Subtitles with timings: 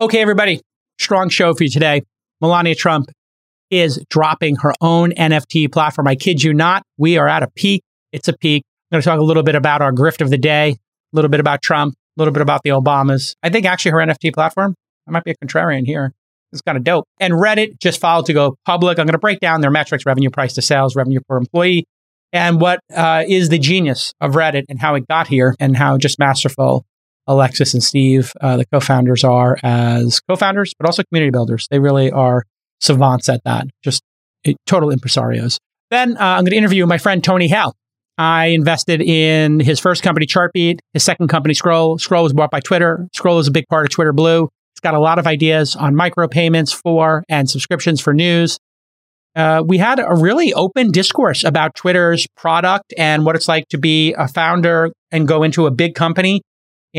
[0.00, 0.60] Okay, everybody,
[1.00, 2.02] strong show for you today.
[2.40, 3.10] Melania Trump
[3.68, 6.06] is dropping her own NFT platform.
[6.06, 6.84] I kid you not.
[6.98, 7.82] We are at a peak.
[8.12, 8.62] It's a peak.
[8.64, 10.76] I'm going to talk a little bit about our grift of the day, a
[11.16, 13.34] little bit about Trump, a little bit about the Obamas.
[13.42, 14.76] I think actually her NFT platform,
[15.08, 16.12] I might be a contrarian here.
[16.52, 17.04] It's kind of dope.
[17.18, 19.00] And Reddit just filed to go public.
[19.00, 21.86] I'm going to break down their metrics revenue, price to sales, revenue per employee,
[22.32, 25.98] and what uh, is the genius of Reddit and how it got here and how
[25.98, 26.86] just masterful
[27.28, 31.68] Alexis and Steve, uh, the co-founders, are as co-founders, but also community builders.
[31.70, 32.44] They really are
[32.80, 33.66] savants at that.
[33.84, 34.02] Just
[34.66, 35.58] total impresarios.
[35.90, 37.74] Then uh, I'm going to interview my friend Tony Haile.
[38.16, 41.98] I invested in his first company, Chartbeat, his second company, Scroll.
[41.98, 43.06] Scroll was bought by Twitter.
[43.14, 44.48] Scroll is a big part of Twitter Blue.
[44.72, 48.58] It's got a lot of ideas on micropayments for and subscriptions for news.
[49.36, 53.78] Uh, we had a really open discourse about Twitter's product and what it's like to
[53.78, 56.42] be a founder and go into a big company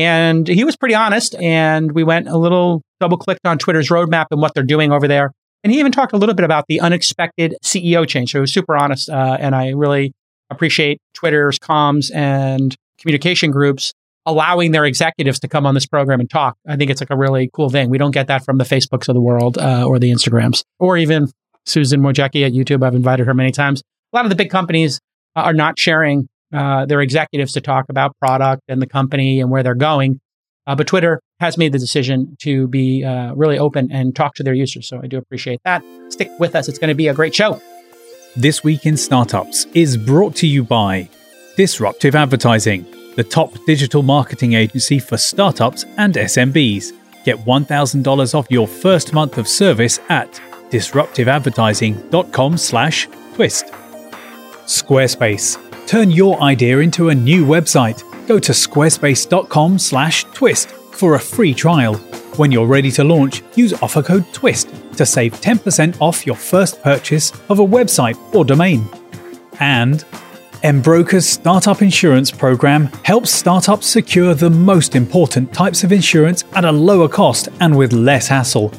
[0.00, 1.34] and he was pretty honest.
[1.34, 5.06] And we went a little double clicked on Twitter's roadmap and what they're doing over
[5.06, 5.30] there.
[5.62, 8.32] And he even talked a little bit about the unexpected CEO change.
[8.32, 9.10] So he was super honest.
[9.10, 10.12] Uh, and I really
[10.48, 13.92] appreciate Twitter's comms and communication groups
[14.24, 16.56] allowing their executives to come on this program and talk.
[16.66, 17.90] I think it's like a really cool thing.
[17.90, 20.96] We don't get that from the Facebooks of the world uh, or the Instagrams or
[20.96, 21.30] even
[21.66, 22.82] Susan Wojcicki at YouTube.
[22.82, 23.82] I've invited her many times.
[24.12, 24.98] A lot of the big companies
[25.36, 29.62] are not sharing uh, their executives to talk about product and the company and where
[29.62, 30.20] they're going.
[30.66, 34.42] Uh, but Twitter has made the decision to be uh, really open and talk to
[34.42, 34.88] their users.
[34.88, 35.82] So I do appreciate that.
[36.10, 36.68] Stick with us.
[36.68, 37.60] It's going to be a great show.
[38.36, 41.08] This Week in Startups is brought to you by
[41.56, 46.92] Disruptive Advertising, the top digital marketing agency for startups and SMBs.
[47.24, 53.66] Get $1,000 off your first month of service at disruptiveadvertising.com slash twist.
[54.66, 58.04] Squarespace Turn your idea into a new website.
[58.28, 61.94] Go to squarespace.com/twist for a free trial.
[62.36, 66.80] When you're ready to launch, use offer code TWIST to save 10% off your first
[66.80, 68.88] purchase of a website or domain.
[69.58, 70.04] And
[70.62, 76.70] Embroker's startup insurance program helps startups secure the most important types of insurance at a
[76.70, 78.72] lower cost and with less hassle.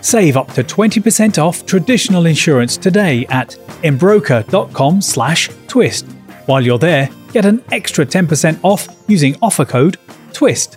[0.00, 6.06] Save up to 20% off traditional insurance today at embroker.com/twist.
[6.46, 9.98] While you're there, get an extra 10% off using offer code
[10.32, 10.76] TWIST.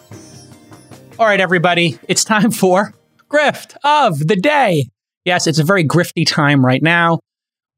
[1.20, 2.94] All right, everybody, it's time for
[3.30, 4.90] Grift of the Day.
[5.26, 7.20] Yes, it's a very grifty time right now.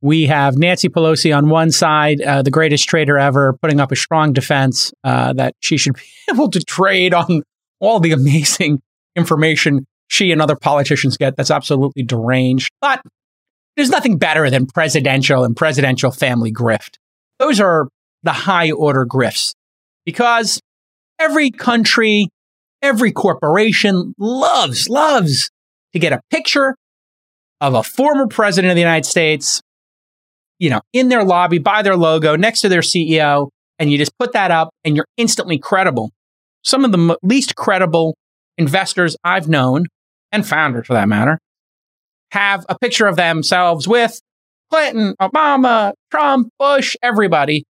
[0.01, 3.97] We have Nancy Pelosi on one side, uh, the greatest trader ever, putting up a
[3.97, 6.01] strong defense uh, that she should be
[6.31, 7.43] able to trade on
[7.81, 8.81] all the amazing
[9.17, 11.35] information she and other politicians get.
[11.35, 12.71] That's absolutely deranged.
[12.79, 13.01] But
[13.75, 16.95] there's nothing better than presidential and presidential family grift.
[17.41, 17.87] Those are
[18.21, 19.55] the high order grifts
[20.05, 20.61] because
[21.17, 22.27] every country,
[22.83, 25.49] every corporation loves, loves
[25.93, 26.75] to get a picture
[27.59, 29.59] of a former president of the United States,
[30.59, 33.49] you know, in their lobby by their logo next to their CEO.
[33.79, 36.11] And you just put that up and you're instantly credible.
[36.63, 38.15] Some of the m- least credible
[38.59, 39.87] investors I've known
[40.31, 41.39] and founders for that matter
[42.33, 44.21] have a picture of themselves with
[44.71, 47.65] Clinton, Obama, Trump, Bush, everybody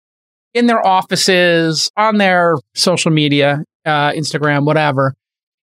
[0.52, 5.14] in their offices, on their social media, uh, Instagram, whatever.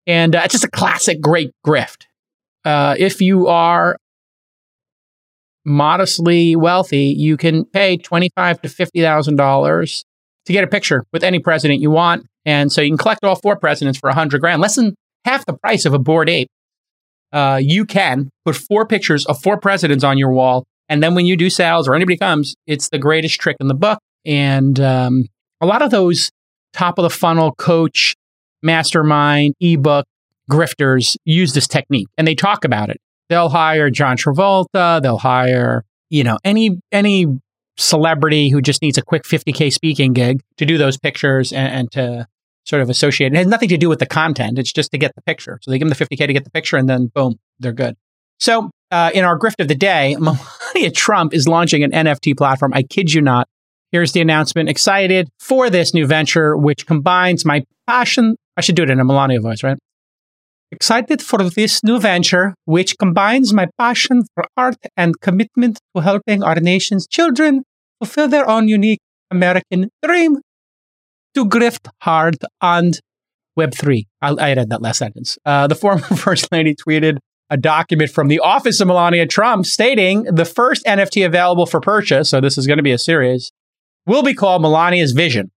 [0.05, 2.03] And uh, it's just a classic great grift.
[2.65, 3.97] Uh, if you are
[5.65, 10.03] modestly wealthy, you can pay twenty-five to fifty thousand dollars
[10.45, 13.35] to get a picture with any president you want, and so you can collect all
[13.35, 16.49] four presidents for a hundred grand, less than half the price of a Bored Ape.
[17.31, 21.25] Uh, you can put four pictures of four presidents on your wall and then when
[21.25, 23.99] you do sales or anybody comes, it's the greatest trick in the book.
[24.25, 25.25] And um,
[25.61, 26.31] a lot of those
[26.73, 28.15] top of the funnel coach,
[28.61, 30.05] mastermind, ebook
[30.49, 32.97] grifters use this technique and they talk about it.
[33.29, 37.27] They'll hire John Travolta, they'll hire, you know, any any
[37.77, 41.91] celebrity who just needs a quick 50k speaking gig to do those pictures and, and
[41.93, 42.27] to
[42.65, 43.33] sort of associate.
[43.33, 44.59] It has nothing to do with the content.
[44.59, 45.59] It's just to get the picture.
[45.61, 47.95] So they give them the 50k to get the picture and then boom, they're good.
[48.39, 50.15] So uh, in our grift of the day,
[50.73, 52.73] Melania Trump is launching an NFT platform.
[52.73, 53.47] I kid you not.
[53.91, 54.69] Here's the announcement.
[54.69, 58.35] Excited for this new venture, which combines my passion.
[58.57, 59.77] I should do it in a Melania voice, right?
[60.71, 66.41] Excited for this new venture, which combines my passion for art and commitment to helping
[66.41, 67.63] our nation's children
[67.99, 68.99] fulfill their own unique
[69.29, 70.37] American dream
[71.35, 72.93] to grift hard on
[73.57, 74.05] Web3.
[74.21, 75.37] I, I read that last sentence.
[75.45, 77.19] Uh, the former First Lady tweeted,
[77.53, 82.31] a document from the office of Melania Trump stating the first NFT available for purchase,
[82.31, 83.51] so this is going to be a series,
[84.07, 85.51] will be called Melania's Vision,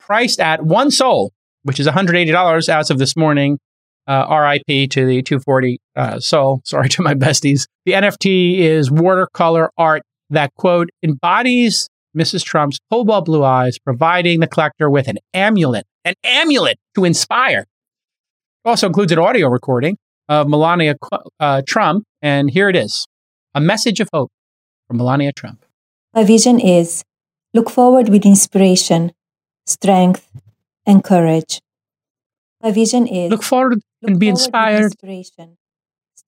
[0.00, 1.32] priced at one SOL,
[1.62, 3.60] which is $180 as of this morning.
[4.08, 6.62] Uh, RIP to the 240 uh, SOL.
[6.64, 7.66] Sorry to my besties.
[7.86, 12.42] The NFT is watercolor art that, quote, embodies Mrs.
[12.42, 17.66] Trump's cobalt blue eyes, providing the collector with an amulet, an amulet to inspire.
[18.64, 19.96] Also includes an audio recording
[20.30, 20.94] of Melania
[21.40, 22.04] uh, Trump.
[22.22, 23.06] And here it is
[23.54, 24.30] a message of hope
[24.86, 25.66] from Melania Trump.
[26.14, 27.02] My vision is
[27.52, 29.12] look forward with inspiration,
[29.66, 30.26] strength,
[30.86, 31.60] and courage.
[32.62, 34.92] My vision is look forward look and be inspired.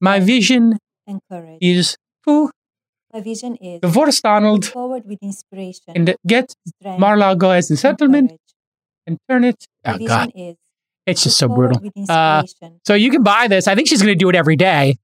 [0.00, 1.58] My vision and courage.
[1.60, 1.96] is
[2.26, 2.50] to
[3.12, 8.38] my vision is divorce Donald forward with inspiration and get Mar-a-Lago as a settlement and,
[9.06, 9.66] and turn it.
[9.84, 10.32] Oh God,
[11.06, 11.81] it's just so brutal.
[12.08, 12.44] Uh,
[12.84, 13.66] so you can buy this.
[13.66, 14.96] I think she's going to do it every day.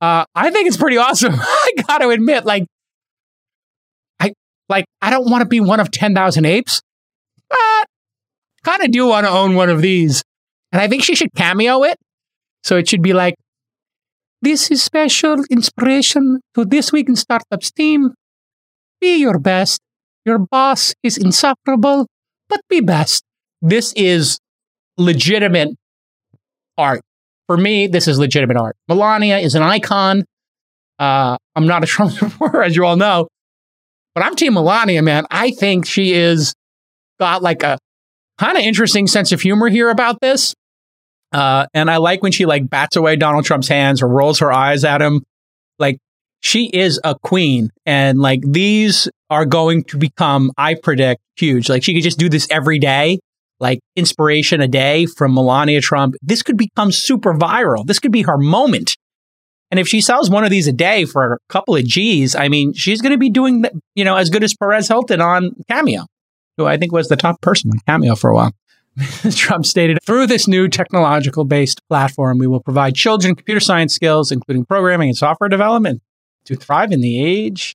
[0.00, 1.34] Uh, I think it's pretty awesome.
[1.38, 2.66] I got to admit, like,
[4.20, 4.32] I
[4.68, 6.82] like I don't want to be one of ten thousand apes,
[7.48, 7.86] but
[8.64, 10.22] kind of do want to own one of these.
[10.72, 11.98] And I think she should cameo it.
[12.64, 13.34] So it should be like
[14.42, 18.10] this is special inspiration to This Week in Startups team.
[19.00, 19.80] Be your best.
[20.26, 22.08] Your boss is insufferable,
[22.48, 23.24] but be best.
[23.62, 24.38] This is
[24.96, 25.70] legitimate
[26.78, 27.00] art.
[27.46, 28.76] For me, this is legitimate art.
[28.88, 30.24] Melania is an icon.
[30.98, 33.28] Uh, I'm not a Trump supporter, as you all know,
[34.14, 35.26] but I'm Team Melania, man.
[35.30, 36.54] I think she is
[37.18, 37.78] got like a
[38.38, 40.54] kind of interesting sense of humor here about this.
[41.32, 44.52] Uh, and I like when she like bats away Donald Trump's hands or rolls her
[44.52, 45.22] eyes at him.
[45.78, 45.98] Like
[46.40, 51.68] she is a queen, and like these are going to become, I predict, huge.
[51.68, 53.18] Like she could just do this every day,
[53.60, 56.14] like inspiration a day from Melania Trump.
[56.22, 57.86] This could become super viral.
[57.86, 58.96] This could be her moment.
[59.70, 62.48] And if she sells one of these a day for a couple of G's, I
[62.48, 63.64] mean, she's going to be doing,
[63.94, 66.06] you know, as good as Perez Hilton on Cameo,
[66.56, 68.52] who I think was the top person on Cameo for a while.
[69.32, 74.30] Trump stated, through this new technological based platform, we will provide children computer science skills,
[74.30, 76.00] including programming and software development,
[76.44, 77.74] to thrive in the age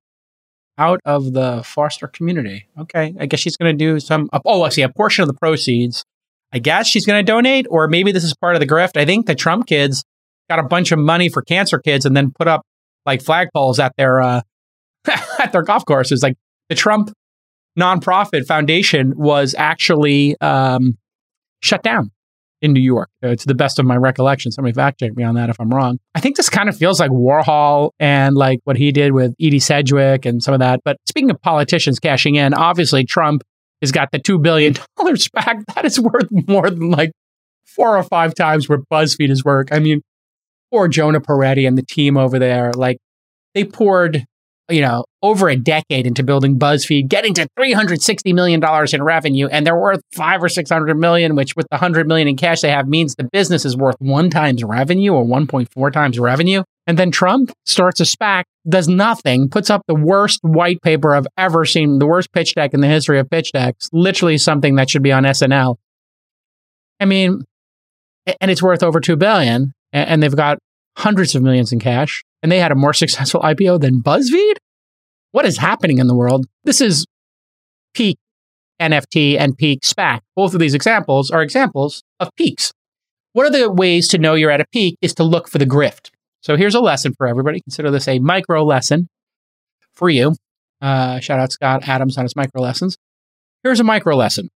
[0.79, 2.67] out of the foster community.
[2.79, 3.13] Okay.
[3.19, 6.05] I guess she's going to do some, oh, I see a portion of the proceeds.
[6.51, 8.97] I guess she's going to donate, or maybe this is part of the grift.
[8.97, 10.03] I think the Trump kids
[10.49, 12.65] got a bunch of money for cancer kids and then put up
[13.05, 14.41] like flagpoles at their, uh,
[15.39, 16.23] at their golf courses.
[16.23, 16.37] Like
[16.69, 17.11] the Trump
[17.77, 20.97] nonprofit foundation was actually, um,
[21.61, 22.11] shut down
[22.61, 24.51] in New York, uh, to the best of my recollection.
[24.51, 25.99] Somebody fact check me on that if I'm wrong.
[26.15, 29.59] I think this kind of feels like Warhol and like what he did with Edie
[29.59, 30.81] Sedgwick and some of that.
[30.83, 33.43] But speaking of politicians cashing in, obviously Trump
[33.81, 34.73] has got the $2 billion
[35.33, 35.65] back.
[35.75, 37.11] That is worth more than like
[37.65, 39.71] four or five times where BuzzFeed is worth.
[39.71, 40.01] I mean,
[40.71, 42.97] poor Jonah Peretti and the team over there, like
[43.53, 44.25] they poured
[44.69, 48.61] you know, over a decade into building BuzzFeed, getting to $360 million
[48.93, 52.37] in revenue, and they're worth five or 600 million, which with the 100 million in
[52.37, 56.63] cash they have means the business is worth one times revenue or 1.4 times revenue.
[56.87, 61.27] And then Trump starts a SPAC, does nothing, puts up the worst white paper I've
[61.37, 64.89] ever seen, the worst pitch deck in the history of pitch decks, literally something that
[64.89, 65.75] should be on SNL.
[66.99, 67.43] I mean,
[68.41, 70.59] and it's worth over 2 billion, and they've got
[70.97, 74.55] hundreds of millions in cash and they had a more successful IPO than BuzzFeed?
[75.31, 76.45] What is happening in the world?
[76.63, 77.05] This is
[77.93, 78.17] peak
[78.81, 80.21] NFT and peak SPAC.
[80.35, 82.71] Both of these examples are examples of peaks.
[83.33, 85.65] One of the ways to know you're at a peak is to look for the
[85.65, 86.09] grift.
[86.41, 87.61] So here's a lesson for everybody.
[87.61, 89.09] Consider this a micro lesson
[89.93, 90.35] for you.
[90.81, 92.97] Uh, shout out Scott Adams on his micro lessons.
[93.63, 94.49] Here's a micro lesson.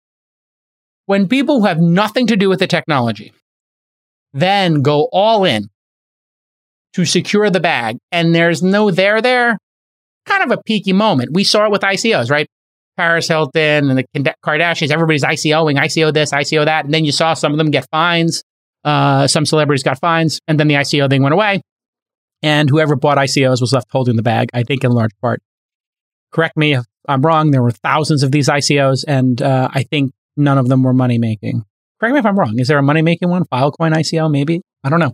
[1.06, 3.34] When people who have nothing to do with the technology
[4.34, 5.70] then go all in
[6.94, 9.58] to secure the bag and there's no there there,
[10.26, 11.32] kind of a peaky moment.
[11.34, 12.48] We saw it with ICOs, right?
[12.96, 16.86] Paris Hilton and the Kardashians, everybody's ICOing, ICO this, ICO that.
[16.86, 18.44] And then you saw some of them get fines.
[18.84, 21.62] Uh, some celebrities got fines, and then the ICO thing went away.
[22.42, 25.42] And whoever bought ICOs was left holding the bag, I think, in large part.
[26.32, 27.52] Correct me if I'm wrong.
[27.52, 31.18] There were thousands of these ICOs, and uh, I think none of them were money
[31.18, 31.64] making.
[32.00, 32.60] Correct me if I'm wrong.
[32.60, 33.46] Is there a money making one?
[33.46, 34.62] Filecoin ICO, maybe?
[34.84, 35.14] I don't know.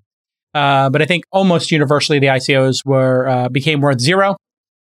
[0.54, 4.36] Uh, but I think almost universally the ICOs were uh, became worth zero.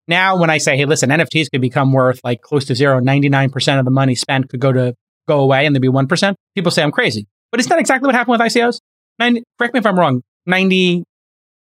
[0.06, 3.50] Now, when I say, "Hey, listen, NFTs could become worth like close to zero, 99
[3.50, 4.94] percent of the money spent could go to
[5.26, 6.08] go away, and there'd be one
[6.54, 7.26] people say I'm crazy.
[7.50, 8.80] But it's not exactly what happened with ICOs.
[9.18, 10.22] 90, correct me if I'm wrong.
[10.46, 11.04] 90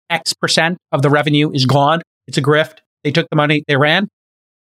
[0.09, 2.01] X percent of the revenue is gone.
[2.27, 2.79] It's a grift.
[3.03, 4.07] They took the money, they ran.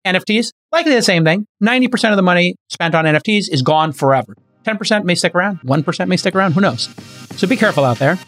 [0.07, 1.47] NFTs, likely the same thing.
[1.63, 4.37] 90% of the money spent on NFTs is gone forever.
[4.65, 6.89] 10% may stick around, 1% may stick around, who knows?
[7.37, 8.19] So be careful out there.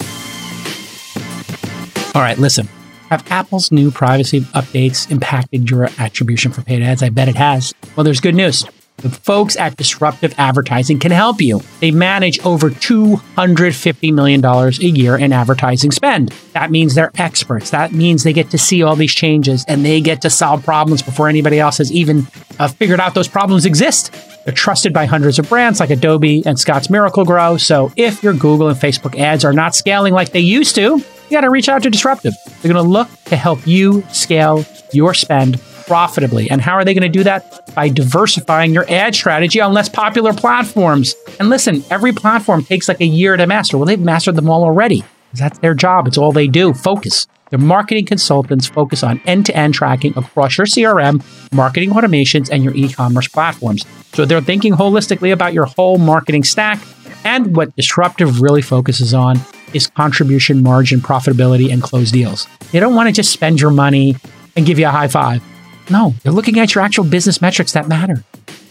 [2.15, 2.69] All right, listen.
[3.11, 7.03] Have Apple's new privacy updates impacted your attribution for paid ads?
[7.03, 7.75] I bet it has.
[7.97, 8.65] Well, there's good news.
[8.99, 11.61] The folks at Disruptive Advertising can help you.
[11.79, 16.31] They manage over $250 million a year in advertising spend.
[16.53, 17.71] That means they're experts.
[17.71, 21.01] That means they get to see all these changes and they get to solve problems
[21.01, 22.27] before anybody else has even
[22.59, 24.13] uh, figured out those problems exist.
[24.45, 27.59] They're trusted by hundreds of brands like Adobe and Scotts Miracle-Gro.
[27.59, 31.01] So if your Google and Facebook ads are not scaling like they used to,
[31.31, 32.35] you got to reach out to Disruptive.
[32.63, 36.51] They're going to look to help you scale your spend profitably.
[36.51, 37.75] And how are they going to do that?
[37.75, 41.15] By diversifying your ad strategy on less popular platforms.
[41.39, 43.79] And listen, every platform takes like a year to master.
[43.79, 45.05] Well, they've mastered them all already.
[45.35, 46.07] That's their job.
[46.07, 46.73] It's all they do.
[46.73, 47.27] Focus.
[47.51, 52.63] Their marketing consultants focus on end to end tracking across your CRM, marketing automations, and
[52.63, 53.87] your e commerce platforms.
[54.13, 56.81] So they're thinking holistically about your whole marketing stack.
[57.25, 59.39] And what Disruptive really focuses on
[59.75, 62.47] is contribution margin profitability and close deals.
[62.73, 64.17] They don't want to just spend your money
[64.57, 65.43] and give you a high five.
[65.91, 68.23] No, they're looking at your actual business metrics that matter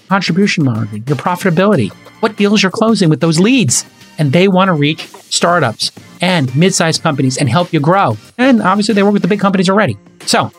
[0.07, 3.85] contribution margin, your profitability, what deals you're closing with those leads.
[4.19, 8.17] And they want to reach startups and mid sized companies and help you grow.
[8.37, 9.95] And obviously, they work with the big companies already.
[10.25, 10.51] So,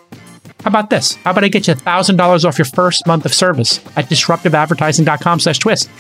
[0.63, 1.17] how about this?
[1.17, 5.59] How about I get you $1,000 off your first month of service at disruptiveadvertising.com slash
[5.59, 5.91] twist?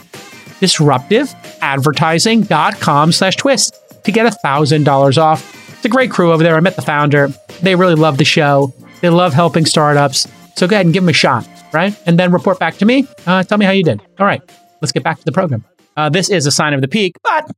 [0.61, 5.73] Disruptiveadvertising.com slash twist to get $1,000 off.
[5.73, 6.57] It's a great crew over there.
[6.57, 7.29] I met the founder.
[7.63, 8.75] They really love the show.
[9.01, 10.27] They love helping startups.
[10.57, 11.97] So go ahead and give them a shot, right?
[12.07, 13.07] And then report back to me.
[13.27, 14.01] Uh, tell me how you did.
[14.19, 14.43] All right,
[14.83, 15.65] let's get back to the program.
[15.97, 17.51] Uh, this is a sign of the peak, but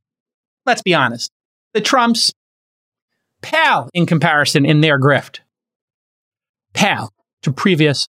[0.65, 1.31] let's be honest.
[1.73, 2.31] The Trumps
[3.41, 5.39] pale in comparison in their grift.
[6.73, 7.09] Pale
[7.41, 8.07] to previous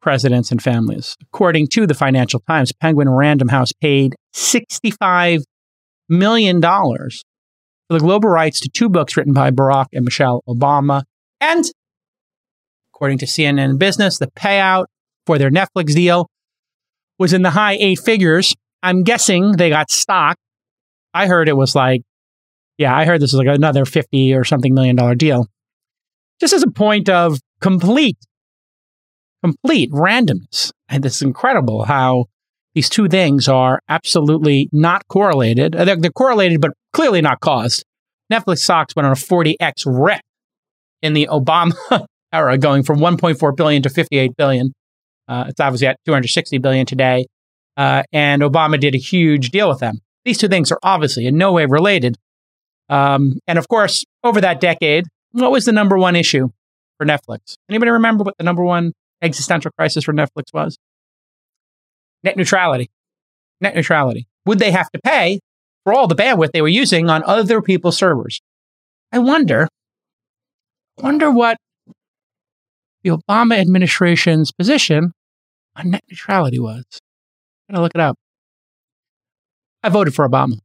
[0.00, 1.16] presidents and families.
[1.22, 5.44] According to the Financial Times, Penguin Random House paid $65
[6.08, 6.60] million
[7.92, 11.02] the global rights to two books written by Barack and Michelle Obama.
[11.40, 11.64] And
[12.94, 14.86] according to CNN Business, the payout
[15.26, 16.28] for their Netflix deal
[17.18, 18.54] was in the high eight figures.
[18.82, 20.36] I'm guessing they got stock.
[21.14, 22.02] I heard it was like,
[22.78, 25.46] yeah, I heard this was like another 50 or something million dollar deal.
[26.40, 28.16] Just as a point of complete
[29.42, 30.72] complete randomness.
[30.88, 32.26] And it's incredible how
[32.74, 35.72] these two things are absolutely not correlated.
[35.72, 37.84] They're, they're correlated, but clearly not caused.
[38.32, 40.20] Netflix stocks went on a 40x rip
[41.02, 41.74] in the Obama
[42.32, 44.72] era, going from 1.4 billion to 58 billion.
[45.28, 47.26] Uh, it's obviously at 260 billion today.
[47.76, 49.98] Uh, and Obama did a huge deal with them.
[50.24, 52.16] These two things are obviously in no way related.
[52.88, 56.48] Um, and of course, over that decade, what was the number one issue
[56.98, 57.54] for Netflix?
[57.68, 60.78] Anybody remember what the number one existential crisis for Netflix was?
[62.22, 62.90] Net neutrality.
[63.60, 64.26] Net neutrality.
[64.46, 65.40] Would they have to pay
[65.84, 68.40] for all the bandwidth they were using on other people's servers?
[69.10, 69.68] I wonder,
[70.98, 71.56] wonder what
[73.02, 75.12] the Obama administration's position
[75.76, 76.84] on net neutrality was.
[77.68, 78.16] I'm gonna look it up.
[79.82, 80.58] I voted for Obama.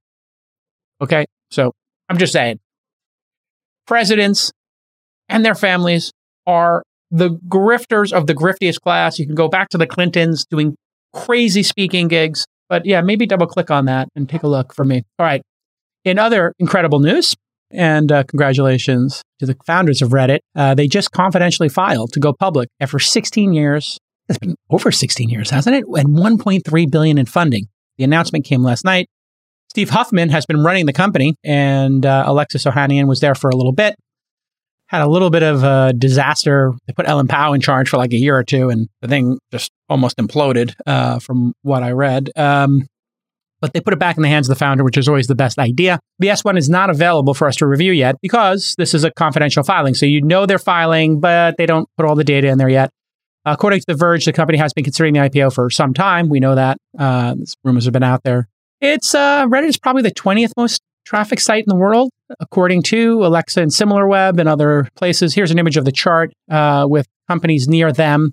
[1.02, 1.74] Okay, so
[2.10, 2.60] I'm just saying,
[3.86, 4.52] presidents
[5.30, 6.12] and their families
[6.46, 9.20] are the grifters of the griftiest class.
[9.20, 10.76] You can go back to the Clintons doing
[11.14, 12.46] crazy speaking gigs.
[12.70, 15.04] But yeah, maybe double click on that and take a look for me.
[15.20, 15.42] All right.
[16.04, 17.36] In other incredible news,
[17.72, 22.34] and uh, congratulations to the founders of Reddit, uh, they just confidentially filed to go
[22.34, 23.98] public after 16 years.
[24.30, 25.86] It's been over 16 years, hasn't it?
[25.86, 27.68] And 1.3 billion in funding.
[27.98, 29.08] The announcement came last night.
[29.70, 33.56] Steve Huffman has been running the company, and uh, Alexis Ohanian was there for a
[33.56, 33.96] little bit
[34.88, 36.74] had a little bit of a disaster.
[36.88, 39.38] They put Ellen Pao in charge for like a year or two, and the thing
[39.52, 42.30] just almost imploded, uh, from what I read.
[42.36, 42.88] Um,
[43.60, 45.36] but they put it back in the hands of the founder, which is always the
[45.36, 46.00] best idea.
[46.20, 49.64] The S1 is not available for us to review yet because this is a confidential
[49.64, 49.94] filing.
[49.94, 52.92] So you know they're filing, but they don't put all the data in there yet.
[53.46, 56.30] According to The Verge, the company has been considering the IPO for some time.
[56.30, 56.78] We know that.
[56.98, 58.48] Uh, rumors have been out there.
[58.82, 63.26] It's uh, Reddit is probably the 20th most traffic site in the world, according to
[63.26, 65.34] Alexa and SimilarWeb and other places.
[65.34, 68.32] Here's an image of the chart uh, with companies near them.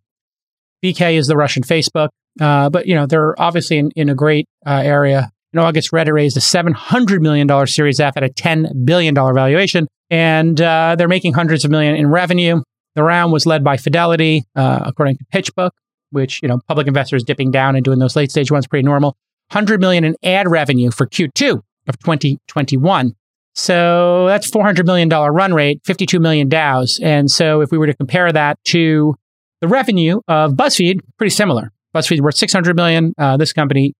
[0.85, 2.09] VK is the Russian Facebook,
[2.41, 5.31] uh, but you know they're obviously in, in a great uh, area.
[5.53, 10.61] In August, Reddit raised a $700 million Series F at a $10 billion valuation, and
[10.61, 12.61] uh, they're making hundreds of million in revenue.
[12.97, 15.71] The round was led by Fidelity, uh, according to PitchBook,
[16.11, 19.17] which you know public investors dipping down and doing those late stage ones pretty normal.
[19.51, 23.15] 100 million in ad revenue for Q2 of 2021.
[23.55, 26.99] So that's $400 million run rate, 52 million DAUs.
[27.03, 29.15] And so if we were to compare that to
[29.61, 31.71] the revenue of BuzzFeed, pretty similar.
[31.95, 33.15] BuzzFeed worth 600 million.
[33.17, 33.95] Uh, this company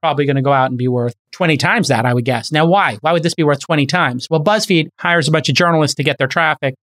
[0.00, 2.52] probably going to go out and be worth 20 times that, I would guess.
[2.52, 2.98] Now, why?
[3.00, 4.26] Why would this be worth 20 times?
[4.30, 6.74] Well, BuzzFeed hires a bunch of journalists to get their traffic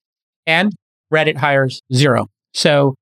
[0.45, 0.73] and
[1.13, 2.27] Reddit hires zero.
[2.53, 2.95] So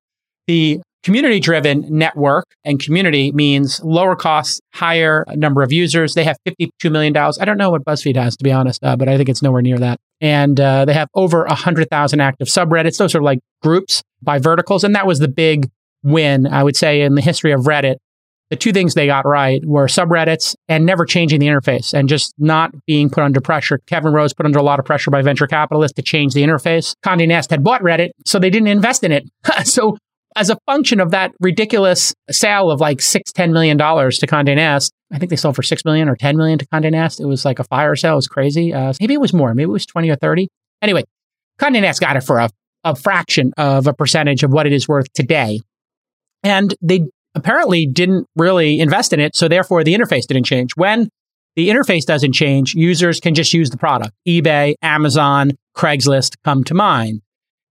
[0.47, 6.13] the community driven network and community means lower costs, higher number of users.
[6.13, 7.15] They have $52 million.
[7.15, 9.61] I don't know what BuzzFeed has, to be honest, uh, but I think it's nowhere
[9.61, 9.99] near that.
[10.21, 12.97] And uh, they have over 100,000 active subreddits.
[12.97, 14.83] Those are like groups by verticals.
[14.83, 15.69] And that was the big
[16.03, 17.95] win, I would say, in the history of Reddit.
[18.49, 22.35] The two things they got right were subreddits and never changing the interface and just
[22.37, 23.79] not being put under pressure.
[23.87, 26.93] Kevin Rose put under a lot of pressure by venture capitalists to change the interface.
[27.03, 29.27] Condé Nast had bought Reddit, so they didn't invest in it.
[29.63, 29.97] so
[30.35, 34.55] as a function of that ridiculous sale of like six, ten million dollars to Condé
[34.55, 37.19] Nast, I think they sold for six million or ten million to Condé Nast.
[37.19, 38.13] It was like a fire sale.
[38.13, 38.73] It was crazy.
[38.73, 39.53] Uh, maybe it was more.
[39.53, 40.47] Maybe it was twenty or thirty.
[40.81, 41.03] Anyway,
[41.59, 42.49] Condé Nast got it for a,
[42.83, 45.59] a fraction of a percentage of what it is worth today,
[46.43, 49.35] and they apparently didn't really invest in it.
[49.35, 50.71] So therefore, the interface didn't change.
[50.75, 51.09] When
[51.55, 54.11] the interface doesn't change, users can just use the product.
[54.27, 57.21] eBay, Amazon, Craigslist come to mind.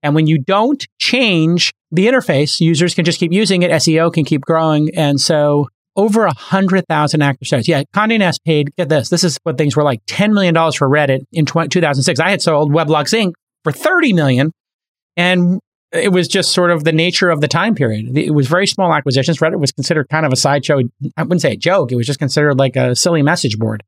[0.03, 3.71] And when you don't change the interface, users can just keep using it.
[3.71, 4.91] SEO can keep growing.
[4.97, 7.69] And so over a hundred thousand active sites.
[7.69, 7.83] Yeah.
[7.95, 9.09] Condé Nast paid, get this.
[9.09, 12.19] This is what things were like $10 million for Reddit in 20, 2006.
[12.19, 13.33] I had sold Weblogs Inc.
[13.63, 14.53] for 30 million,
[15.17, 15.61] And
[15.93, 18.17] it was just sort of the nature of the time period.
[18.17, 19.39] It was very small acquisitions.
[19.39, 20.81] Reddit was considered kind of a sideshow.
[21.17, 21.93] I wouldn't say a joke.
[21.93, 23.83] It was just considered like a silly message board.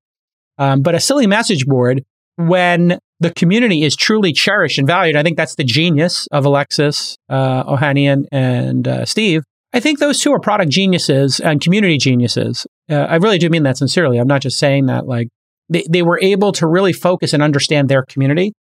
[0.59, 2.04] Um, but a silly message board
[2.37, 5.16] when the community is truly cherished and valued.
[5.16, 9.45] I think that's the genius of Alexis uh, Ohanian and uh, Steve.
[9.73, 12.66] I think those two are product geniuses and community geniuses.
[12.90, 14.19] Uh, I really do mean that sincerely.
[14.19, 15.07] I'm not just saying that.
[15.07, 15.28] Like
[15.71, 18.52] they, they were able to really focus and understand their community,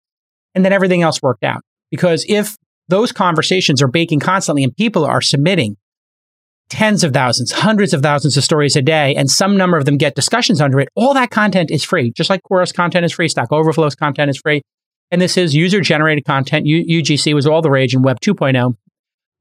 [0.54, 1.60] and then everything else worked out.
[1.90, 2.56] Because if
[2.88, 5.76] those conversations are baking constantly and people are submitting
[6.74, 9.96] tens of thousands, hundreds of thousands of stories a day, and some number of them
[9.96, 12.10] get discussions under it, all that content is free.
[12.10, 14.60] Just like Quora's content is free, Stack Overflow's content is free.
[15.12, 16.66] And this is user generated content.
[16.66, 18.74] U- UGC was all the rage in Web 2.0.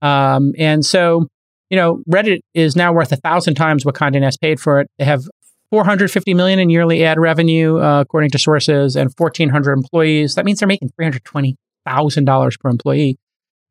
[0.08, 1.28] Um, and so,
[1.72, 4.88] you know, Reddit is now worth a thousand times what Condé Nast paid for it.
[5.00, 5.24] They have
[5.72, 10.36] 450 million in yearly ad revenue, uh, according to sources, and 1,400 employees.
[10.36, 13.18] That means they're making $320,000 per employee.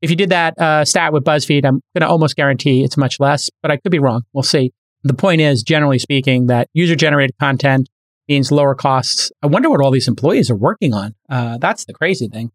[0.03, 3.21] If you did that uh, stat with BuzzFeed, I'm going to almost guarantee it's much
[3.21, 4.23] less, but I could be wrong.
[4.33, 4.73] We'll see.
[5.05, 7.89] The point is, generally speaking, that user generated content
[8.29, 9.33] means lower costs.
[9.43, 11.15] I wonder what all these employees are working on.
[11.29, 12.51] Uh, that's the crazy thing.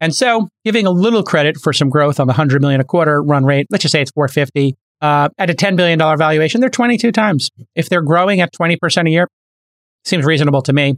[0.00, 3.22] And so, giving a little credit for some growth on the 100 million a quarter
[3.22, 7.12] run rate, let's just say it's 450 uh, at a $10 billion valuation, they're 22
[7.12, 7.50] times.
[7.74, 9.28] If they're growing at 20% a year,
[10.04, 10.94] seems reasonable to me.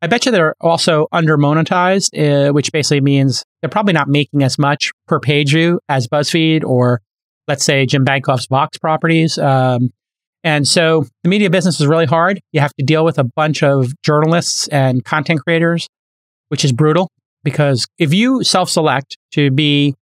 [0.00, 4.42] I bet you they're also under monetized, uh, which basically means they're probably not making
[4.42, 7.00] as much per page view as BuzzFeed or,
[7.48, 9.38] let's say, Jim Bankoff's Vox properties.
[9.38, 9.90] Um,
[10.44, 12.40] and so the media business is really hard.
[12.52, 15.88] You have to deal with a bunch of journalists and content creators,
[16.48, 17.10] which is brutal
[17.42, 19.94] because if you self select to be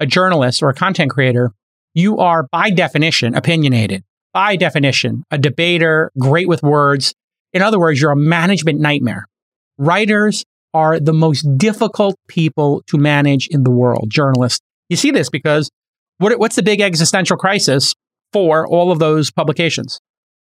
[0.00, 1.52] a journalist or a content creator,
[1.94, 4.02] you are by definition opinionated,
[4.34, 7.14] by definition, a debater, great with words.
[7.52, 9.26] In other words, you're a management nightmare.
[9.78, 14.60] Writers are the most difficult people to manage in the world, journalists.
[14.88, 15.70] You see this because
[16.18, 17.94] what, what's the big existential crisis
[18.32, 20.00] for all of those publications?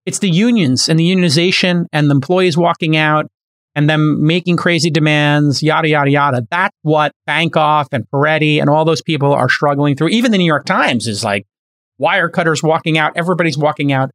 [0.05, 3.27] It's the unions and the unionization and the employees walking out
[3.75, 6.47] and them making crazy demands, yada, yada, yada.
[6.49, 10.09] That's what Bankoff and Peretti and all those people are struggling through.
[10.09, 11.45] Even the New York Times is like
[11.99, 14.09] wire cutters walking out, everybody's walking out.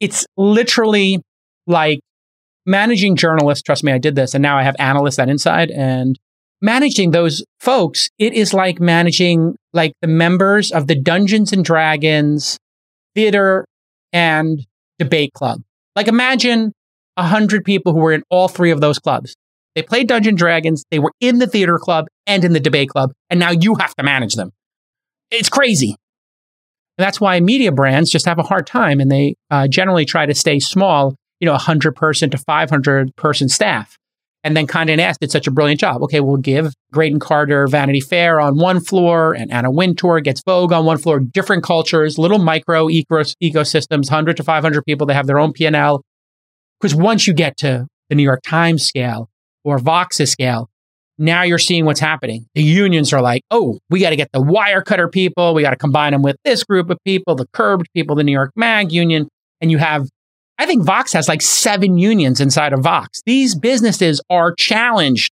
[0.00, 1.20] It's literally
[1.66, 2.00] like
[2.68, 6.18] managing journalists, trust me, I did this, and now I have analysts at Inside, and
[6.60, 12.58] managing those folks, it is like managing like the members of the Dungeons and Dragons
[13.14, 13.64] theater
[14.12, 14.64] and
[14.98, 15.62] debate club.
[15.96, 16.72] Like imagine
[17.16, 19.34] a hundred people who were in all three of those clubs.
[19.74, 23.12] They played Dungeons Dragons, they were in the theater club and in the debate club,
[23.30, 24.50] and now you have to manage them.
[25.30, 25.96] It's crazy.
[26.96, 30.26] And that's why media brands just have a hard time, and they uh, generally try
[30.26, 33.96] to stay small you know, 100 person to 500 person staff.
[34.44, 36.02] And then Condé Nast did such a brilliant job.
[36.04, 40.72] Okay, we'll give Graydon Carter Vanity Fair on one floor and Anna Wintour gets Vogue
[40.72, 45.06] on one floor, different cultures, little micro ecosystems, 100 to 500 people.
[45.06, 46.02] They have their own P&L.
[46.80, 49.28] Because once you get to the New York Times scale
[49.64, 50.70] or Vox's scale,
[51.18, 52.46] now you're seeing what's happening.
[52.54, 55.52] The unions are like, oh, we got to get the wire cutter people.
[55.52, 58.32] We got to combine them with this group of people, the curbed people, the New
[58.32, 59.28] York Mag union.
[59.60, 60.08] And you have
[60.58, 63.22] I think Vox has like seven unions inside of Vox.
[63.24, 65.32] These businesses are challenged.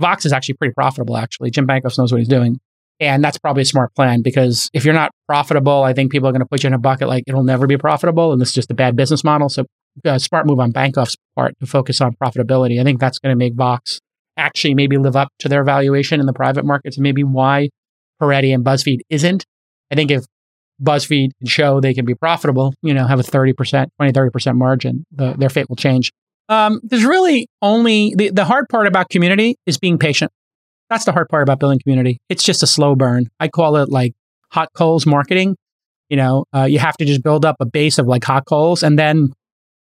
[0.00, 1.50] Vox is actually pretty profitable, actually.
[1.50, 2.58] Jim Bankoff knows what he's doing.
[2.98, 6.32] And that's probably a smart plan because if you're not profitable, I think people are
[6.32, 8.32] going to put you in a bucket like it'll never be profitable.
[8.32, 9.48] And this is just a bad business model.
[9.48, 9.64] So,
[10.06, 12.80] uh, smart move on Bankoff's part to focus on profitability.
[12.80, 13.98] I think that's going to make Vox
[14.36, 17.68] actually maybe live up to their valuation in the private markets and maybe why
[18.20, 19.44] Peretti and BuzzFeed isn't.
[19.90, 20.24] I think if
[20.82, 25.34] BuzzFeed show they can be profitable, you know, have a 30%, 20, 30% margin, the,
[25.34, 26.12] their fate will change.
[26.48, 30.32] Um, there's really only the, the hard part about community is being patient.
[30.90, 32.18] That's the hard part about building community.
[32.28, 33.30] It's just a slow burn.
[33.40, 34.12] I call it like
[34.50, 35.56] hot coals marketing.
[36.10, 38.82] You know, uh, you have to just build up a base of like hot coals.
[38.82, 39.32] And then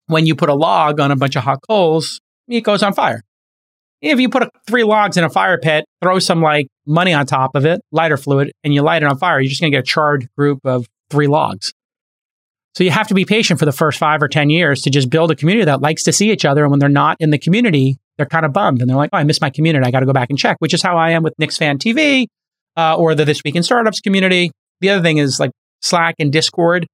[0.07, 3.21] when you put a log on a bunch of hot coals, it goes on fire.
[4.01, 7.25] If you put a, three logs in a fire pit, throw some like money on
[7.25, 9.77] top of it, lighter fluid, and you light it on fire, you're just going to
[9.77, 11.73] get a charred group of three logs.
[12.75, 15.09] So you have to be patient for the first five or 10 years to just
[15.09, 16.63] build a community that likes to see each other.
[16.63, 19.17] And when they're not in the community, they're kind of bummed and they're like, oh,
[19.17, 19.85] I miss my community.
[19.85, 21.77] I got to go back and check, which is how I am with Knicks Fan
[21.77, 22.25] TV
[22.75, 24.51] uh, or the This Week in Startups community.
[24.81, 26.85] The other thing is like Slack and Discord.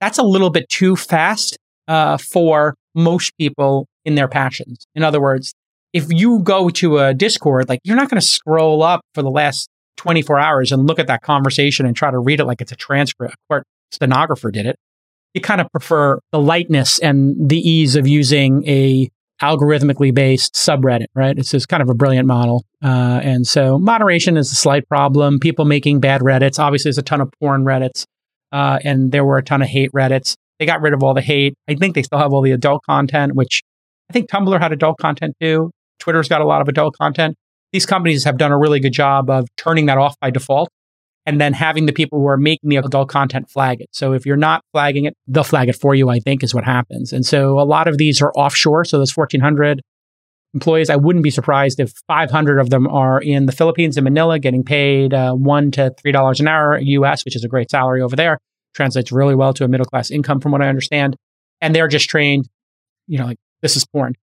[0.00, 4.86] That's a little bit too fast uh, for most people in their passions.
[4.94, 5.52] In other words,
[5.92, 9.30] if you go to a Discord, like you're not going to scroll up for the
[9.30, 12.72] last 24 hours and look at that conversation and try to read it like it's
[12.72, 13.36] a transcript.
[13.48, 14.76] Or stenographer did it.
[15.34, 19.10] You kind of prefer the lightness and the ease of using a
[19.42, 21.38] algorithmically based subreddit, right?
[21.38, 22.64] It's just kind of a brilliant model.
[22.82, 25.38] Uh, and so moderation is a slight problem.
[25.38, 26.58] People making bad Reddits.
[26.58, 28.04] Obviously, there's a ton of porn Reddits,
[28.52, 30.36] uh, and there were a ton of hate Reddits.
[30.58, 31.54] They got rid of all the hate.
[31.68, 33.62] I think they still have all the adult content, which
[34.08, 35.70] I think Tumblr had adult content too.
[35.98, 37.36] Twitter's got a lot of adult content.
[37.72, 40.70] These companies have done a really good job of turning that off by default
[41.26, 43.88] and then having the people who are making the adult content flag it.
[43.92, 46.64] So if you're not flagging it, they'll flag it for you, I think is what
[46.64, 47.12] happens.
[47.12, 48.84] And so a lot of these are offshore.
[48.84, 49.80] So those 1400
[50.56, 50.88] employees.
[50.88, 54.64] I wouldn't be surprised if 500 of them are in the Philippines in Manila getting
[54.64, 58.38] paid uh, one to $3 an hour US, which is a great salary over there.
[58.74, 61.14] Translates really well to a middle class income from what I understand.
[61.60, 62.48] And they're just trained,
[63.06, 64.14] you know, like this is porn.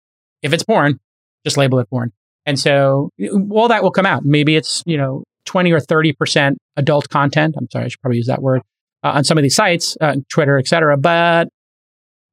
[0.40, 0.98] If it's porn,
[1.44, 2.12] just label it porn.
[2.46, 3.10] And so
[3.50, 4.24] all that will come out.
[4.24, 7.54] Maybe it's, you know, 20 or 30% adult content.
[7.58, 8.62] I'm sorry, I should probably use that word
[9.02, 11.48] uh, on some of these sites, uh, Twitter, et cetera, but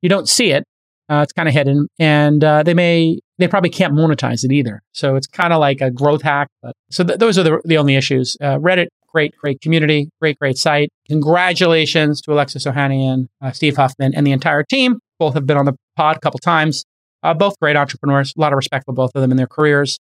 [0.01, 0.63] you don't see it.
[1.09, 4.81] Uh, it's kind of hidden and uh, they may, they probably can't monetize it either.
[4.91, 6.49] So it's kind of like a growth hack.
[6.61, 8.37] But so th- those are the, the only issues.
[8.39, 10.89] Uh, Reddit, great, great community, great, great site.
[11.07, 14.99] Congratulations to Alexis Ohanian, uh, Steve Huffman, and the entire team.
[15.17, 16.85] Both have been on the pod a couple times.
[17.21, 19.99] Uh, both great entrepreneurs, a lot of respect for both of them in their careers.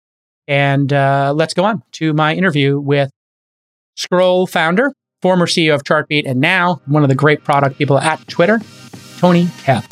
[0.48, 3.12] And uh, let's go on to my interview with
[3.96, 8.28] Scroll founder, former CEO of Chartbeat, and now one of the great product people at
[8.28, 8.60] Twitter,
[9.18, 9.84] Tony Haile.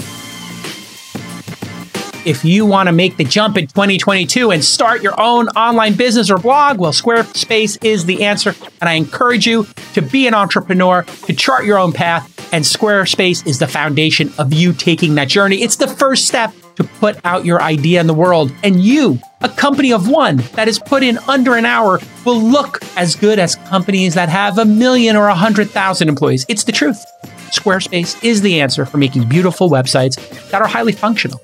[2.24, 6.30] If you want to make the jump in 2022 and start your own online business
[6.30, 8.54] or blog, well, Squarespace is the answer.
[8.80, 12.54] And I encourage you to be an entrepreneur, to chart your own path.
[12.54, 15.64] And Squarespace is the foundation of you taking that journey.
[15.64, 18.52] It's the first step to put out your idea in the world.
[18.64, 22.80] And you, a company of one that is put in under an hour, will look
[22.98, 26.46] as good as companies that have a million or a hundred thousand employees.
[26.50, 27.04] It's the truth.
[27.52, 30.18] Squarespace is the answer for making beautiful websites
[30.50, 31.42] that are highly functional.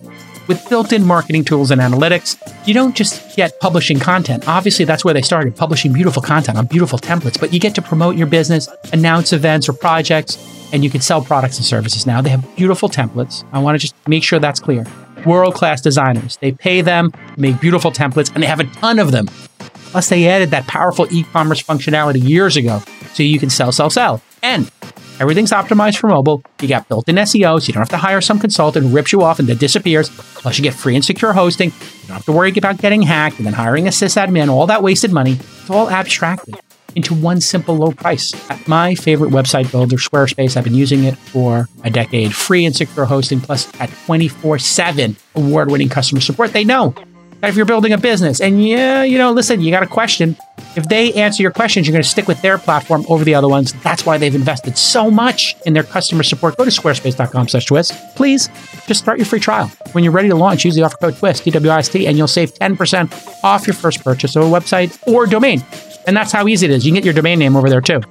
[0.47, 4.47] With built in marketing tools and analytics, you don't just get publishing content.
[4.47, 7.82] Obviously, that's where they started, publishing beautiful content on beautiful templates, but you get to
[7.82, 10.38] promote your business, announce events or projects,
[10.71, 12.21] and you can sell products and services now.
[12.21, 13.43] They have beautiful templates.
[13.52, 14.86] I want to just make sure that's clear
[15.25, 16.38] world class designers.
[16.38, 19.27] They pay them, make beautiful templates, and they have a ton of them.
[19.91, 22.82] Plus, they added that powerful e commerce functionality years ago
[23.13, 24.21] so you can sell, sell, sell.
[24.43, 24.69] And
[25.19, 26.43] everything's optimized for mobile.
[26.62, 29.12] You got built in SEO, so you don't have to hire some consultant who rips
[29.12, 30.10] you off and then disappears.
[30.10, 31.69] Plus, you get free and secure hosting.
[31.69, 34.84] You don't have to worry about getting hacked and then hiring a sysadmin, all that
[34.84, 35.34] wasted money.
[35.34, 36.56] It's all abstracted
[36.98, 38.34] into one simple low price.
[38.50, 42.34] At my favorite website builder, Squarespace, I've been using it for a decade.
[42.36, 46.54] Free and secure hosting, plus at 24 7 award winning customer support.
[46.54, 46.96] They know
[47.43, 50.36] if you're building a business and yeah, you know, listen, you got a question.
[50.76, 53.47] If they answer your questions, you're going to stick with their platform over the other
[53.47, 53.73] ones.
[53.84, 56.58] That's why they've invested so much in their customer support.
[56.58, 57.93] Go to squarespace.com slash twist.
[58.15, 58.50] Please
[58.86, 59.67] just start your free trial.
[59.93, 63.43] When you're ready to launch, use the offer code TWIST, T-W-I-S-T, and you'll save 10%
[63.43, 65.63] off your first purchase of a website or domain.
[66.06, 66.86] And that's how easy it is.
[66.86, 68.02] You can get your domain name over there too.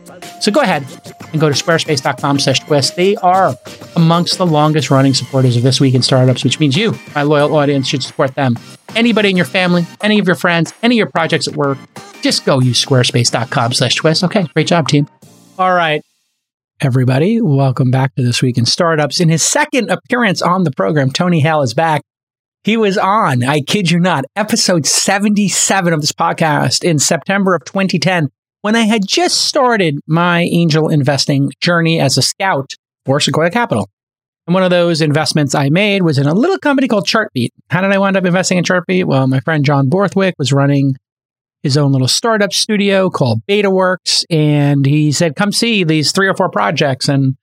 [0.41, 0.85] So go ahead
[1.33, 2.97] and go to squarespace.com slash twist.
[2.97, 3.55] They are
[3.97, 7.55] amongst the longest running supporters of This Week in Startups, which means you, my loyal
[7.57, 8.59] audience, should support them.
[8.95, 11.79] Anybody in your family, any of your friends, any of your projects at work,
[12.23, 14.25] just go use squarespace.com slash twist.
[14.25, 15.09] Okay, great job, team.
[15.59, 16.03] All right.
[16.81, 19.19] Everybody, welcome back to This Week in Startups.
[19.19, 22.03] In his second appearance on the program, Tony Haile is back.
[22.65, 27.65] He was on, I kid you not, episode 77 of this podcast in September of
[27.65, 28.29] 2010
[28.63, 33.89] when I had just started my angel investing journey as a scout for Sequoia Capital.
[34.47, 37.53] And one of those investments I made was in a little company called Chartbeat.
[37.71, 39.07] How did I wind up investing in Chartbeat?
[39.07, 40.95] Well, my friend John Borthwick was running
[41.63, 44.25] his own little startup studio called BetaWorks.
[44.31, 47.09] And he said, come see these three or four projects.
[47.09, 47.35] And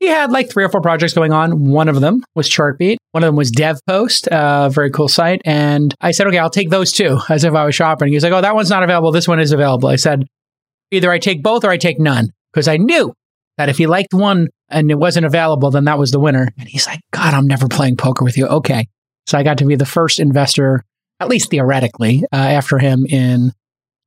[0.00, 1.70] he had like three or four projects going on.
[1.70, 2.98] One of them was Chartbeat.
[3.12, 5.40] One of them was DevPost, a very cool site.
[5.46, 8.12] And I said, okay, I'll take those two as if I was shopping.
[8.12, 9.12] He's like, oh, that one's not available.
[9.12, 9.88] This one is available.
[9.88, 10.26] I said,
[10.90, 13.12] either I take both or I take none because I knew
[13.56, 16.48] that if he liked one and it wasn't available, then that was the winner.
[16.58, 18.46] And he's like, God, I'm never playing poker with you.
[18.46, 18.86] Okay.
[19.26, 20.82] So I got to be the first investor,
[21.20, 23.52] at least theoretically, uh, after him in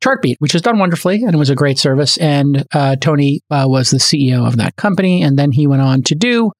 [0.03, 2.17] Chartbeat, which has done wonderfully and it was a great service.
[2.17, 5.21] And uh, Tony uh, was the CEO of that company.
[5.21, 6.51] And then he went on to do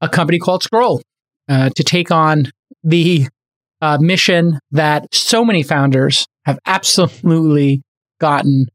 [0.00, 1.00] a company called Scroll
[1.48, 2.50] uh, to take on
[2.82, 3.28] the
[3.80, 7.82] uh, mission that so many founders have absolutely
[8.20, 8.66] gotten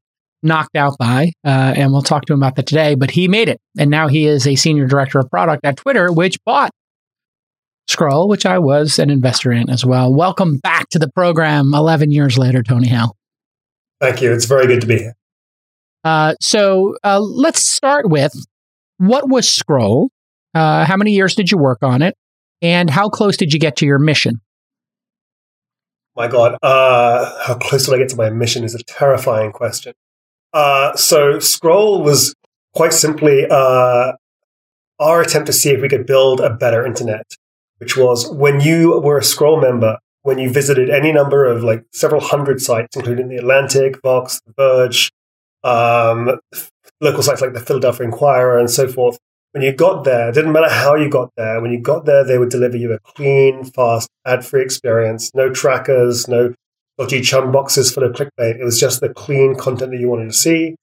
[0.44, 1.32] knocked out by.
[1.46, 2.96] Uh, and we'll talk to him about that today.
[2.96, 3.60] But he made it.
[3.78, 6.72] And now he is a senior director of product at Twitter, which bought
[7.88, 10.14] Scroll, which I was an investor in as well.
[10.14, 13.16] Welcome back to the program 11 years later, Tony Haile.
[14.00, 14.34] Thank you.
[14.34, 15.16] It's very good to be here.
[16.04, 18.34] Uh, so uh, let's start with
[18.98, 20.10] what was Scroll?
[20.54, 22.16] Uh, how many years did you work on it?
[22.62, 24.42] And how close did you get to your mission?
[26.16, 29.94] My God, uh, how close did I get to my mission is a terrifying question.
[30.54, 32.36] Uh, so Scroll was
[32.74, 34.14] quite simply uh,
[35.00, 37.26] our attempt to see if we could build a better internet
[37.82, 41.84] which was when you were a Scroll member, when you visited any number of like
[41.92, 45.12] several hundred sites, including the Atlantic, Vox, The Verge,
[45.64, 46.40] um,
[47.02, 49.18] local sites like the Philadelphia Inquirer, and so forth.
[49.54, 51.60] When you got there, it didn't matter how you got there.
[51.60, 55.32] When you got there, they would deliver you a clean, fast, ad-free experience.
[55.34, 56.54] No trackers, no
[57.02, 58.60] dodgy chum boxes full of clickbait.
[58.60, 60.76] It was just the clean content that you wanted to see.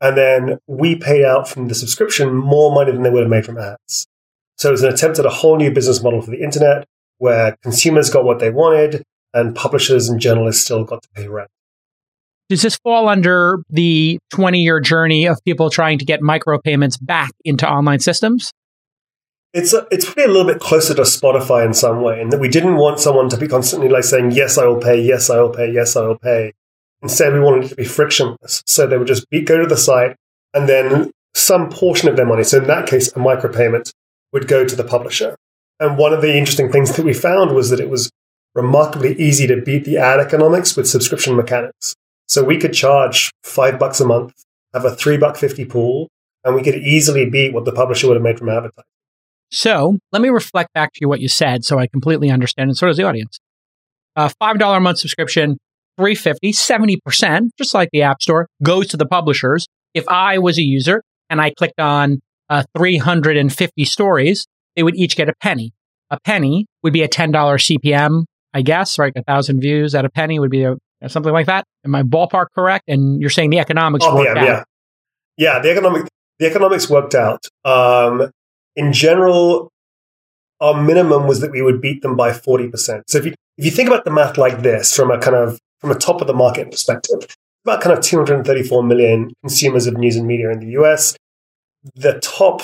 [0.00, 3.46] And then we paid out from the subscription more money than they would have made
[3.46, 4.06] from ads.
[4.56, 6.84] So it was an attempt at a whole new business model for the internet
[7.18, 11.48] where consumers got what they wanted and publishers and journalists still got to pay rent.
[12.48, 17.30] Does this fall under the 20 year journey of people trying to get micropayments back
[17.44, 18.52] into online systems?
[19.54, 22.40] It's a, it's probably a little bit closer to Spotify in some way, in that
[22.40, 25.40] we didn't want someone to be constantly like saying, yes, I will pay, yes, I
[25.40, 26.54] will pay, yes, I will pay.
[27.02, 28.62] Instead, we wanted it to be frictionless.
[28.66, 30.16] So they would just be, go to the site
[30.54, 33.90] and then some portion of their money, so in that case, a micropayment,
[34.32, 35.36] would go to the publisher.
[35.80, 38.10] And one of the interesting things that we found was that it was
[38.54, 41.94] remarkably easy to beat the ad economics with subscription mechanics.
[42.28, 44.32] So we could charge five bucks a month,
[44.72, 46.08] have a three buck fifty pool,
[46.44, 48.84] and we could easily beat what the publisher would have made from advertising.
[49.52, 52.76] So let me reflect back to you what you said so I completely understand, and
[52.76, 53.38] so does the audience.
[54.16, 55.58] A $5 a month subscription,
[55.98, 59.66] 350 70%, just like the App Store, goes to the publishers.
[59.94, 65.16] If I was a user and I clicked on uh, 350 stories, they would each
[65.16, 65.72] get a penny.
[66.10, 69.12] A penny would be a $10 CPM, I guess, right?
[69.16, 70.76] A thousand views at a penny would be a,
[71.08, 71.64] something like that.
[71.84, 72.84] Am I ballpark correct?
[72.88, 74.46] And you're saying the economics oh, worked yeah, out.
[74.46, 74.64] Yeah.
[75.36, 77.46] yeah, the economic the economics worked out.
[77.64, 78.30] Um,
[78.76, 79.70] in general,
[80.60, 83.02] our minimum was that we would beat them by 40%.
[83.06, 85.58] So if you if you think about the math like this from a kind of
[85.80, 90.16] from a top of the market perspective, about kind of 234 million consumers of news
[90.16, 91.16] and media in the US,
[91.94, 92.62] the top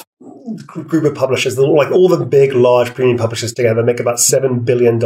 [0.67, 5.01] group of publishers, like all the big, large premium publishers together, make about $7 billion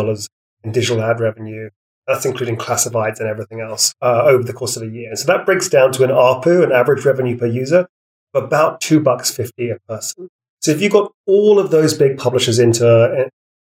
[0.65, 1.71] in digital ad revenue.
[2.07, 5.15] That's including classifieds and everything else uh, over the course of a year.
[5.15, 7.87] So that breaks down to an ARPU, an average revenue per user,
[8.35, 10.29] of about two bucks fifty a person.
[10.63, 13.29] So if you got all of those big publishers into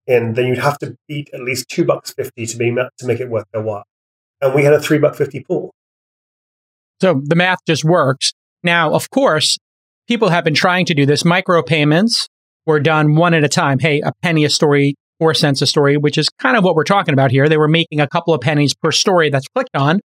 [0.07, 3.21] in, then you'd have to beat at least two bucks fifty to be to make
[3.21, 3.85] it worth their while.
[4.41, 5.73] And we had a three buck fifty pool.
[7.01, 8.33] So the math just works.
[8.63, 9.57] Now, of course,
[10.09, 11.23] people have been trying to do this.
[11.23, 12.27] Micropayments
[12.67, 13.79] were done one at a time.
[13.79, 16.85] Hey, a penny a story, four cents a story, which is kind of what we're
[16.85, 17.49] talking about here.
[17.49, 20.01] They were making a couple of pennies per story that's clicked on.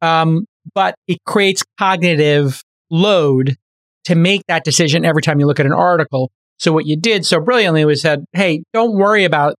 [0.00, 3.56] Um, but it creates cognitive load
[4.04, 6.30] to make that decision every time you look at an article.
[6.58, 9.54] So what you did so brilliantly was said, hey, don't worry about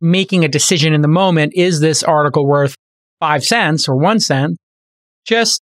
[0.00, 1.52] making a decision in the moment.
[1.54, 2.74] Is this article worth
[3.20, 4.58] five cents or one cent?
[5.26, 5.62] Just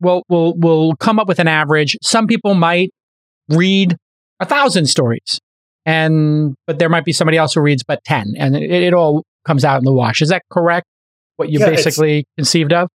[0.00, 1.96] we'll we'll we'll come up with an average.
[2.02, 2.90] Some people might
[3.48, 3.96] read
[4.40, 5.38] a thousand stories,
[5.86, 9.24] and but there might be somebody else who reads but ten, and it, it all
[9.46, 10.20] comes out in the wash.
[10.20, 10.86] Is that correct?
[11.36, 12.88] What you yeah, basically conceived of?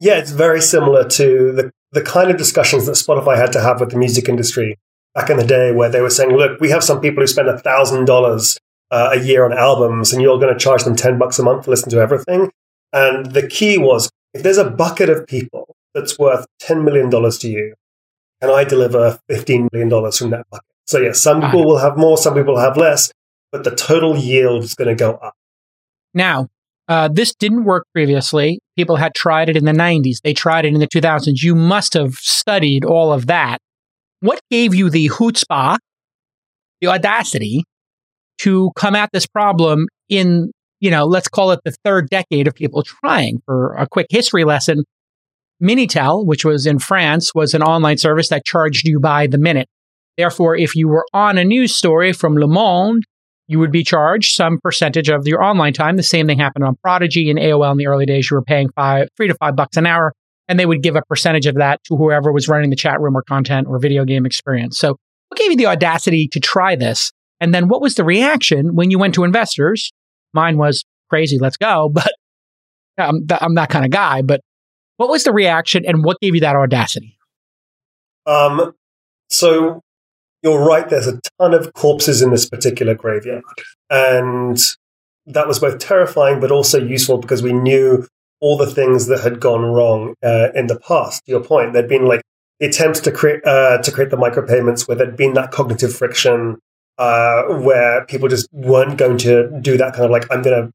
[0.00, 3.80] Yeah, it's very similar to the the kind of discussions that Spotify had to have
[3.80, 4.78] with the music industry
[5.14, 7.48] back in the day, where they were saying, "Look, we have some people who spend
[7.48, 8.58] a thousand dollars
[8.90, 11.64] uh, a year on albums, and you're going to charge them ten bucks a month
[11.64, 12.50] to listen to everything."
[12.92, 17.48] And the key was, if there's a bucket of people that's worth $10 million to
[17.48, 17.74] you,
[18.40, 20.66] and I deliver $15 million from that bucket.
[20.86, 23.12] So, yeah, some people will have more, some people will have less,
[23.50, 25.34] but the total yield is going to go up.
[26.12, 26.48] Now,
[26.88, 28.60] Uh, this didn't work previously.
[28.76, 30.20] People had tried it in the 90s.
[30.22, 31.42] They tried it in the 2000s.
[31.42, 33.58] You must have studied all of that.
[34.20, 35.78] What gave you the chutzpah,
[36.80, 37.64] the audacity
[38.38, 42.54] to come at this problem in, you know, let's call it the third decade of
[42.54, 43.38] people trying?
[43.46, 44.84] For a quick history lesson,
[45.62, 49.68] Minitel, which was in France, was an online service that charged you by the minute.
[50.18, 53.04] Therefore, if you were on a news story from Le Monde,
[53.52, 55.96] you would be charged some percentage of your online time.
[55.96, 58.30] The same thing happened on Prodigy and AOL in the early days.
[58.30, 60.14] You were paying five, three to five bucks an hour,
[60.48, 63.14] and they would give a percentage of that to whoever was running the chat room
[63.14, 64.78] or content or video game experience.
[64.78, 64.96] So,
[65.28, 67.12] what gave you the audacity to try this?
[67.40, 69.92] And then, what was the reaction when you went to investors?
[70.32, 71.92] Mine was crazy, let's go.
[72.96, 74.20] But I'm, I'm that kind of guy.
[74.20, 74.40] But
[74.96, 77.18] what was the reaction, and what gave you that audacity?
[78.26, 78.74] Um,
[79.30, 79.80] so
[80.42, 80.88] you're right.
[80.88, 83.44] There's a ton of corpses in this particular graveyard.
[83.90, 84.58] And
[85.26, 88.06] that was both terrifying, but also useful because we knew
[88.40, 91.24] all the things that had gone wrong uh, in the past.
[91.24, 92.22] To your point, there'd been like
[92.58, 96.58] the attempts to create uh, to create the micropayments where there'd been that cognitive friction
[96.98, 100.72] uh, where people just weren't going to do that kind of like I'm going to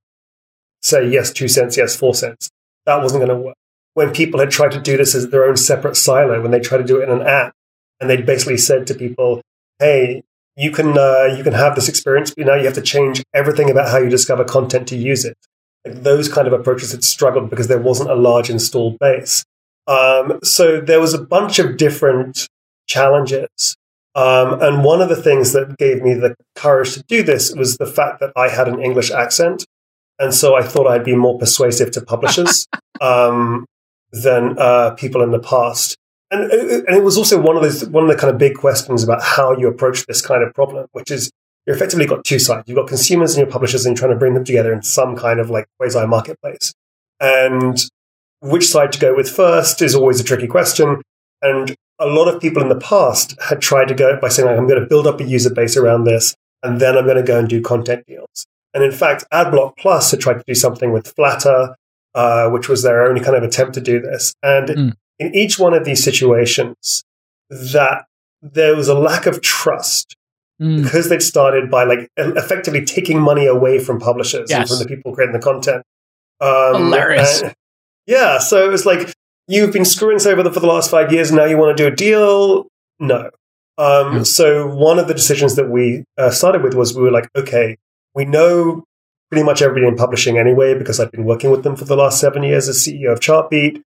[0.81, 2.49] say yes two cents, yes four cents.
[2.85, 3.55] That wasn't going to work.
[3.95, 6.77] When people had tried to do this as their own separate silo, when they tried
[6.77, 7.53] to do it in an app,
[7.99, 9.41] and they'd basically said to people,
[9.79, 10.23] hey,
[10.55, 13.69] you can uh, you can have this experience, but now you have to change everything
[13.69, 15.37] about how you discover content to use it.
[15.85, 19.45] Like those kind of approaches had struggled because there wasn't a large installed base.
[19.85, 22.47] Um, so there was a bunch of different
[22.87, 23.77] challenges.
[24.15, 27.77] Um, and one of the things that gave me the courage to do this was
[27.77, 29.63] the fact that I had an English accent.
[30.17, 32.65] And so I thought I'd be more persuasive to publishers
[33.01, 33.67] um,
[34.11, 35.97] than uh, people in the past
[36.31, 39.03] and and it was also one of those one of the kind of big questions
[39.03, 41.31] about how you approach this kind of problem, which is
[41.65, 42.63] you're effectively got two sides.
[42.67, 45.39] You've got consumers and your publishers, and trying to bring them together in some kind
[45.39, 46.73] of like quasi marketplace.
[47.19, 47.77] And
[48.41, 51.01] which side to go with first is always a tricky question.
[51.41, 54.57] And a lot of people in the past had tried to go by saying, like,
[54.57, 57.23] I'm going to build up a user base around this, and then I'm going to
[57.23, 58.45] go and do content deals.
[58.73, 61.73] And in fact, AdBlock Plus had tried to do something with Flattr,
[62.13, 64.33] uh, which was their only kind of attempt to do this.
[64.43, 67.03] And mm in each one of these situations
[67.49, 68.05] that
[68.41, 70.15] there was a lack of trust
[70.61, 70.83] mm.
[70.83, 74.59] because they'd started by like effectively taking money away from publishers yes.
[74.59, 75.83] and from the people creating the content.
[76.39, 77.43] Um, Hilarious.
[78.05, 78.39] Yeah.
[78.39, 79.13] So it was like,
[79.47, 81.31] you've been screwing us over for the last five years.
[81.31, 82.67] Now you want to do a deal?
[82.99, 83.31] No.
[83.77, 84.27] Um, mm.
[84.27, 87.77] So one of the decisions that we uh, started with was we were like, okay,
[88.13, 88.83] we know
[89.29, 92.19] pretty much everybody in publishing anyway, because I've been working with them for the last
[92.19, 93.83] seven years as CEO of Chartbeat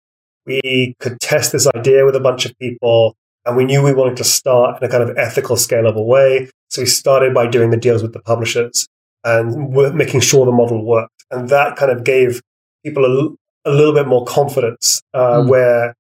[0.48, 4.18] we could test this idea with a bunch of people and we knew we wanted
[4.18, 6.50] to start in a kind of ethical, scalable way.
[6.70, 8.88] So we started by doing the deals with the publishers
[9.24, 11.26] and making sure the model worked.
[11.32, 12.42] And that kind of gave
[12.86, 15.50] people a, a little bit more confidence uh, mm.
[15.50, 15.96] where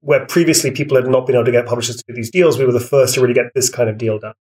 [0.00, 2.56] where previously people had not been able to get publishers to do these deals.
[2.56, 4.34] We were the first to really get this kind of deal done.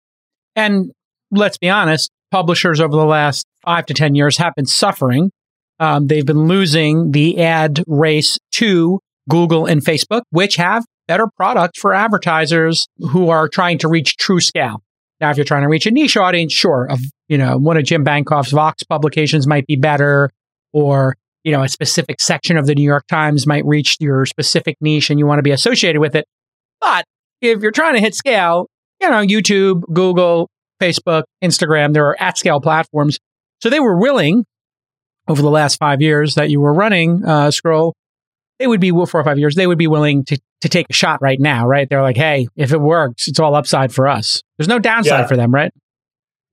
[0.55, 0.91] And
[1.31, 5.31] let's be honest, publishers over the last five to 10 years have been suffering.
[5.79, 11.79] Um, they've been losing the ad race to Google and Facebook, which have better products
[11.79, 14.81] for advertisers who are trying to reach true scale.
[15.19, 17.83] Now, if you're trying to reach a niche audience, sure, of, you know, one of
[17.83, 20.29] Jim Bankoff's Vox publications might be better,
[20.73, 24.77] or, you know, a specific section of the New York Times might reach your specific
[24.79, 26.25] niche and you want to be associated with it.
[26.81, 27.05] But
[27.41, 28.67] if you're trying to hit scale,
[29.01, 30.49] you know, YouTube, Google,
[30.81, 33.17] Facebook, Instagram, there are at scale platforms.
[33.61, 34.45] So they were willing
[35.27, 37.95] over the last five years that you were running uh, Scroll
[38.59, 39.55] they would be four or five years.
[39.55, 41.87] They would be willing to to take a shot right now, right?
[41.87, 44.41] They're like, hey, if it works, it's all upside for us.
[44.57, 45.27] There's no downside yeah.
[45.27, 45.71] for them, right?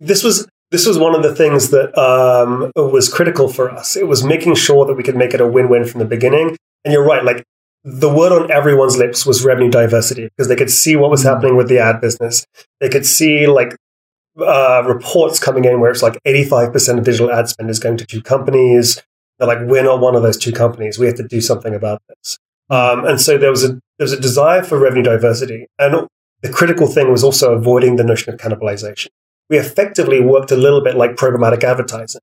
[0.01, 3.97] This was this was one of the things that um, was critical for us.
[3.97, 6.57] It was making sure that we could make it a win win from the beginning.
[6.85, 7.45] And you're right, like
[7.85, 11.29] the word on everyone's lips was revenue diversity because they could see what was mm-hmm.
[11.29, 12.47] happening with the ad business.
[12.81, 13.77] They could see like
[14.39, 18.07] uh, reports coming in where it's like 85% of digital ad spend is going to
[18.07, 19.01] two companies.
[19.39, 20.99] They're like, we're not one of those two companies.
[20.99, 22.39] We have to do something about this.
[22.71, 23.69] Um, and so there was a
[23.99, 26.09] there was a desire for revenue diversity, and
[26.43, 29.09] the critical thing was also avoiding the notion of cannibalization.
[29.51, 32.23] We effectively worked a little bit like programmatic advertising.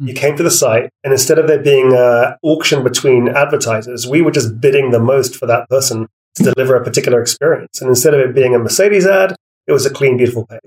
[0.00, 0.08] Mm.
[0.08, 4.22] You came to the site, and instead of there being an auction between advertisers, we
[4.22, 7.80] were just bidding the most for that person to deliver a particular experience.
[7.80, 9.36] And instead of it being a Mercedes ad,
[9.66, 10.60] it was a clean, beautiful page.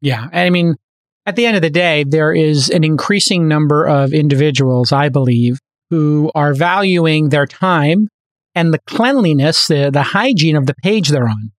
[0.00, 0.76] Yeah, I mean,
[1.28, 5.58] at the end of the day, there is an increasing number of individuals, I believe,
[5.90, 8.08] who are valuing their time
[8.54, 11.52] and the cleanliness, the, the hygiene of the page they're on.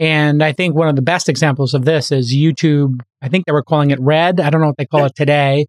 [0.00, 3.00] And I think one of the best examples of this is YouTube.
[3.22, 4.40] I think they were calling it Red.
[4.40, 5.66] I don't know what they call it today.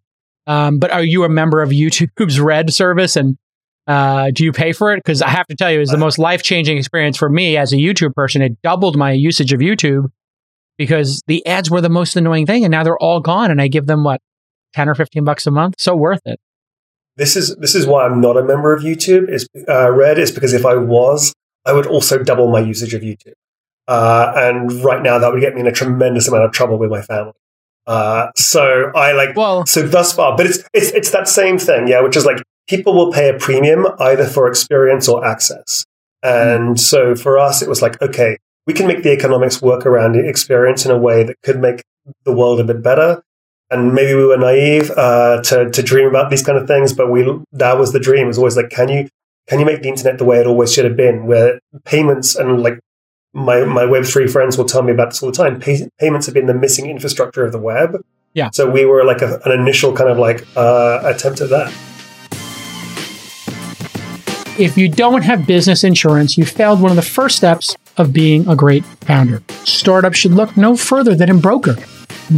[0.48, 3.38] Um, but are you a member of YouTube's Red service and
[3.86, 4.96] uh, do you pay for it?
[4.96, 7.72] Because I have to tell you, it's the most life changing experience for me as
[7.72, 8.42] a YouTube person.
[8.42, 10.06] It doubled my usage of YouTube
[10.76, 13.50] because the ads were the most annoying thing, and now they're all gone.
[13.50, 14.20] And I give them what
[14.72, 15.74] ten or fifteen bucks a month.
[15.78, 16.38] So worth it.
[17.16, 19.28] This is this is why I'm not a member of YouTube.
[19.28, 21.32] Is uh, Red is because if I was,
[21.64, 23.34] I would also double my usage of YouTube.
[23.86, 26.90] Uh, and right now, that would get me in a tremendous amount of trouble with
[26.90, 27.32] my family.
[27.86, 31.86] Uh, so I like well, so thus far, but it's it's it's that same thing,
[31.86, 35.84] yeah, which is like people will pay a premium either for experience or access.
[36.22, 36.78] And mm.
[36.78, 40.26] so for us, it was like, okay, we can make the economics work around the
[40.26, 41.82] experience in a way that could make
[42.24, 43.22] the world a bit better.
[43.70, 47.10] And maybe we were naive uh, to to dream about these kind of things, but
[47.10, 48.24] we that was the dream.
[48.24, 49.08] It was always like, can you
[49.48, 52.62] can you make the internet the way it always should have been, where payments and
[52.62, 52.78] like
[53.32, 55.58] my my Web three friends will tell me about this all the time.
[55.58, 57.96] Pay- payments have been the missing infrastructure of the web.
[58.34, 58.50] Yeah.
[58.52, 61.72] So we were like a, an initial kind of like uh, attempt at that.
[64.56, 68.46] If you don't have business insurance, you failed one of the first steps of being
[68.48, 69.42] a great founder.
[69.64, 71.76] Startups should look no further than Broker.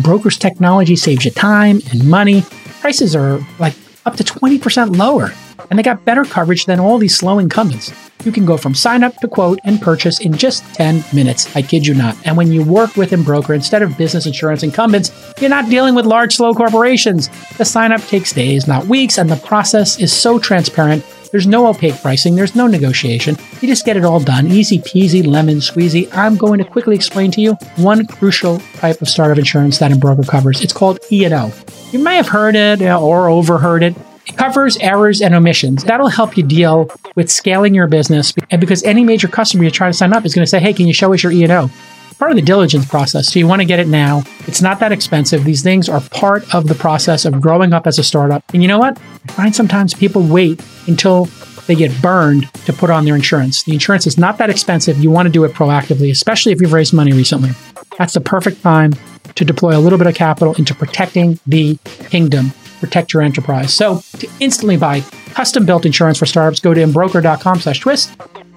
[0.02, 2.42] Broker's technology saves you time and money.
[2.80, 5.32] Prices are like up to 20% lower,
[5.70, 7.92] and they got better coverage than all these slow incumbents.
[8.24, 11.54] You can go from sign up to quote and purchase in just 10 minutes.
[11.54, 12.16] I kid you not.
[12.24, 16.06] And when you work with Embroker instead of business insurance incumbents, you're not dealing with
[16.06, 17.28] large, slow corporations.
[17.56, 21.66] The sign up takes days, not weeks, and the process is so transparent there's no
[21.66, 23.36] opaque pricing, there's no negotiation.
[23.60, 24.46] You just get it all done.
[24.48, 26.08] Easy peasy, lemon squeezy.
[26.12, 30.26] I'm going to quickly explain to you one crucial type of startup insurance that Embroker
[30.26, 30.62] covers.
[30.62, 31.52] It's called E&O.
[31.90, 33.94] You may have heard it or overheard it.
[34.26, 35.84] It covers errors and omissions.
[35.84, 38.32] That'll help you deal with scaling your business.
[38.50, 40.72] And because any major customer you try to sign up is going to say, hey,
[40.72, 41.70] can you show us your E&O?
[42.18, 43.32] Part of the diligence process.
[43.32, 44.22] So you want to get it now.
[44.46, 45.44] It's not that expensive.
[45.44, 48.42] These things are part of the process of growing up as a startup.
[48.52, 48.98] And you know what?
[49.28, 51.26] I find sometimes people wait until
[51.66, 53.64] they get burned to put on their insurance.
[53.64, 54.98] The insurance is not that expensive.
[54.98, 57.50] You want to do it proactively, especially if you've raised money recently.
[57.98, 58.94] That's the perfect time
[59.34, 61.76] to deploy a little bit of capital into protecting the
[62.08, 63.74] kingdom, protect your enterprise.
[63.74, 65.00] So to instantly buy
[65.30, 68.16] custom built insurance for startups, go to embroker.com slash twist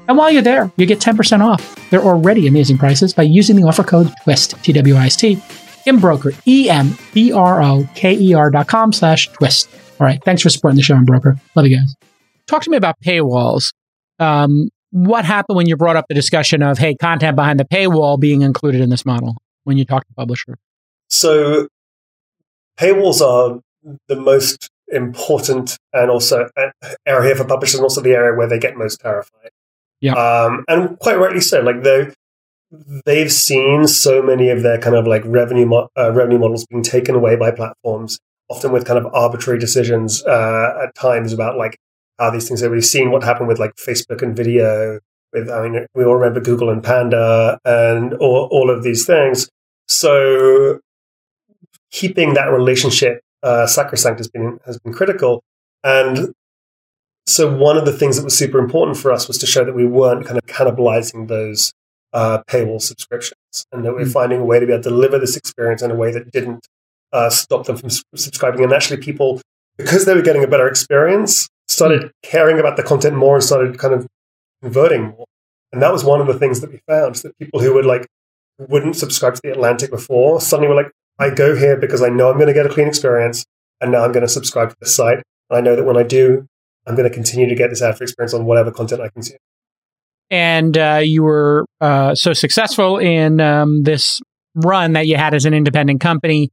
[0.10, 3.62] and while you're there, you get 10% off their already amazing prices by using the
[3.62, 5.40] offer code TWIST, T-W-I-S-T,
[5.86, 7.32] Embroker, E-M-B-R-O-K-E-R
[8.52, 9.70] dot com slash twist.
[10.00, 10.20] All right.
[10.26, 11.40] Thanks for supporting the show, Embroker.
[11.56, 11.96] Love you guys.
[12.48, 13.72] Talk to me about paywalls.
[14.18, 18.20] Um, what happened when you brought up the discussion of, hey, content behind the paywall
[18.20, 20.58] being included in this model when you talk to publisher?
[21.10, 21.68] So
[22.80, 23.60] paywalls are
[24.08, 26.50] the most important and also
[27.06, 29.52] area for publishers and also the area where they get most terrified.
[30.02, 30.14] Yeah.
[30.14, 31.62] Um, and quite rightly so.
[31.62, 32.12] Like they
[33.06, 36.84] they've seen so many of their kind of like revenue mo- uh, revenue models being
[36.84, 38.20] taken away by platforms,
[38.50, 41.78] often with kind of arbitrary decisions uh, at times about like
[42.20, 42.70] how these things are.
[42.70, 45.00] We've seen what happened with like Facebook and video.
[45.34, 49.50] With I mean, we all remember Google and Panda and all, all of these things.
[49.88, 50.80] So
[51.92, 55.44] keeping that relationship uh, sacrosanct has been has been critical.
[55.84, 56.34] And
[57.30, 59.76] so one of the things that was super important for us was to show that
[59.76, 61.72] we weren't kind of cannibalizing those
[62.14, 64.12] uh, paywall subscriptions, and that we are mm.
[64.12, 66.68] finding a way to be able to deliver this experience in a way that didn't
[67.14, 68.64] uh, stop them from subscribing.
[68.64, 69.42] And actually, people,
[69.78, 72.12] because they were getting a better experience, started mm.
[72.24, 74.08] caring about the content more and started kind of
[74.62, 75.26] converting more.
[75.72, 78.08] And that was one of the things that we found that people who would like
[78.58, 82.30] wouldn't subscribe to the Atlantic before suddenly were like, I go here because I know
[82.30, 83.46] I'm going to get a clean experience,
[83.80, 85.22] and now I'm going to subscribe to this site.
[85.50, 86.48] And I know that when I do,
[86.90, 89.38] I'm going to continue to get this ad for experience on whatever content I consume.
[90.32, 94.22] And uh, you were uh, so successful in um, this
[94.56, 96.50] run that you had as an independent company.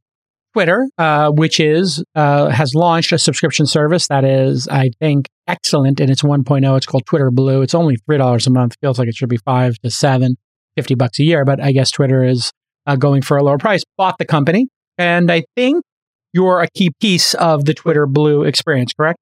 [0.53, 6.01] Twitter, uh, which is uh, has launched a subscription service that is, I think, excellent
[6.01, 6.77] in its 1.0.
[6.79, 7.61] It's called Twitter Blue.
[7.61, 8.75] It's only three dollars a month.
[8.81, 10.37] Feels like it should be five to seven,
[10.77, 11.45] 50 bucks a year.
[11.45, 12.53] But I guess Twitter is
[12.87, 13.83] uh, going for a lower price.
[13.99, 15.85] Bought the company, and I think
[16.33, 18.95] you're a key piece of the Twitter Blue experience.
[18.95, 19.19] Correct?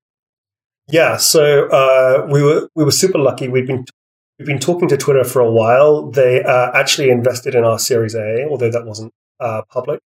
[0.89, 3.49] Yeah, so uh, we were we were super lucky.
[3.49, 3.87] We've been
[4.39, 6.11] we've been talking to Twitter for a while.
[6.11, 10.01] They uh, actually invested in our Series A, although that wasn't uh, public.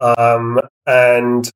[0.00, 1.48] Um, and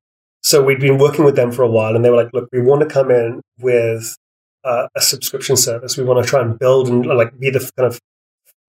[0.42, 2.60] so we'd been working with them for a while, and they were like, "Look, we
[2.60, 4.16] want to come in with
[4.64, 5.96] uh, a subscription service.
[5.96, 8.00] We want to try and build and like be the kind of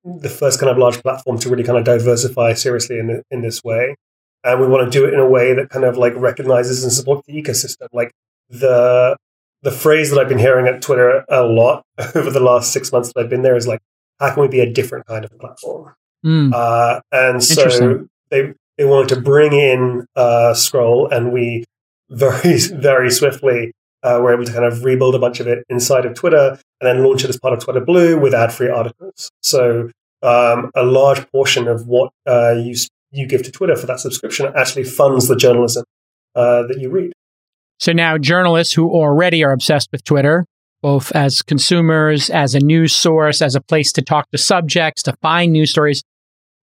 [0.05, 3.43] the first kind of large platform to really kind of diversify seriously in the, in
[3.43, 3.97] this way."
[4.45, 6.93] And we want to do it in a way that kind of like recognizes and
[6.93, 7.89] supports the ecosystem.
[7.93, 8.11] Like
[8.49, 9.17] the
[9.63, 11.85] the phrase that I've been hearing at Twitter a lot
[12.15, 13.81] over the last six months that I've been there is like,
[14.21, 15.95] how can we be a different kind of platform?
[16.25, 16.53] Mm.
[16.53, 21.65] Uh, and so they they wanted to bring in uh, Scroll, and we
[22.11, 26.05] very, very swiftly, uh, we're able to kind of rebuild a bunch of it inside
[26.05, 29.31] of Twitter and then launch it as part of Twitter Blue with ad free articles.
[29.43, 29.91] So
[30.23, 32.75] um, a large portion of what uh, you,
[33.11, 35.85] you give to Twitter for that subscription actually funds the journalism
[36.35, 37.13] uh, that you read.
[37.83, 40.47] So now journalists who already are obsessed with Twitter,
[40.83, 45.17] both as consumers, as a news source, as a place to talk to subjects, to
[45.21, 46.05] find news stories,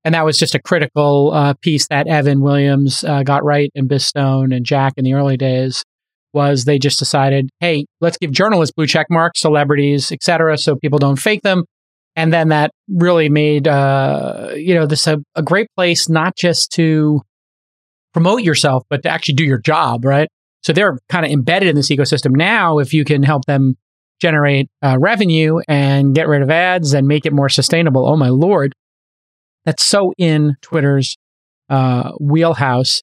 [0.05, 3.89] and that was just a critical uh, piece that Evan Williams uh, got right and
[3.89, 5.84] Biz Stone and Jack in the early days
[6.32, 10.99] was they just decided, hey, let's give journalists blue check marks, celebrities, etc., so people
[10.99, 11.65] don't fake them.
[12.15, 16.72] And then that really made uh, you know this a, a great place not just
[16.76, 17.24] to
[18.13, 20.30] promote yourself, but to actually do your job, right?
[20.62, 22.80] So they're kind of embedded in this ecosystem now.
[22.80, 23.78] If you can help them
[24.20, 28.30] generate uh, revenue and get rid of ads and make it more sustainable, oh my
[28.30, 28.74] lord,
[29.66, 31.18] that's so in Twitter's
[31.70, 33.01] uh, wheelhouse.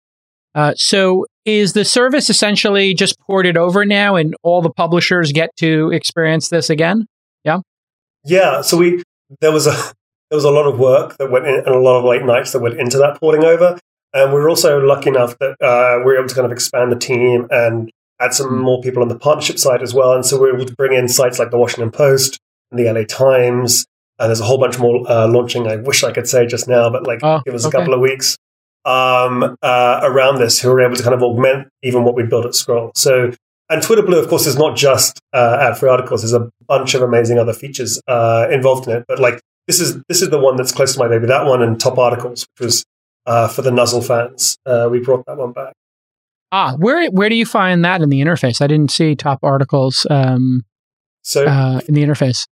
[0.55, 5.51] Uh, so is the service essentially just ported over now and all the publishers get
[5.57, 7.07] to experience this again?
[7.45, 7.59] Yeah.
[8.25, 8.63] Yeah.
[8.63, 9.03] So we,
[9.41, 9.73] there was a,
[10.31, 12.53] there was a lot of work that went in and a lot of late nights
[12.53, 13.79] that went into that porting over.
[14.17, 16.91] And we are also lucky enough that uh, we are able to kind of expand
[16.91, 17.91] the team and
[18.21, 18.63] add some mm.
[18.63, 20.15] more people on the partnership side as well.
[20.15, 22.39] And so we are able to bring in sites like the Washington Post
[22.71, 23.87] and the LA Times
[24.19, 25.67] and there's a whole bunch more uh, launching.
[25.67, 27.77] I wish I could say just now, but like oh, give us okay.
[27.77, 28.37] a couple of weeks
[28.85, 32.47] um, uh, around this who are able to kind of augment even what we built
[32.47, 32.93] at Scroll.
[32.95, 33.33] So,
[33.69, 36.23] and Twitter Blue, of course, is not just uh, ad-free articles.
[36.23, 39.05] There's a bunch of amazing other features uh, involved in it.
[39.07, 41.27] But like this is this is the one that's close to my baby.
[41.27, 42.85] That one and Top Articles, which was
[43.27, 44.57] uh, for the Nuzzle fans.
[44.65, 45.73] Uh, we brought that one back.
[46.53, 48.63] Ah, where where do you find that in the interface?
[48.63, 50.07] I didn't see Top Articles.
[50.09, 50.65] Um,
[51.23, 52.47] so uh, in the interface.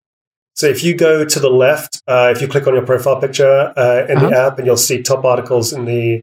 [0.55, 3.73] So if you go to the left, uh, if you click on your profile picture
[3.75, 4.29] uh, in uh-huh.
[4.29, 6.21] the app, and you'll see top articles in the.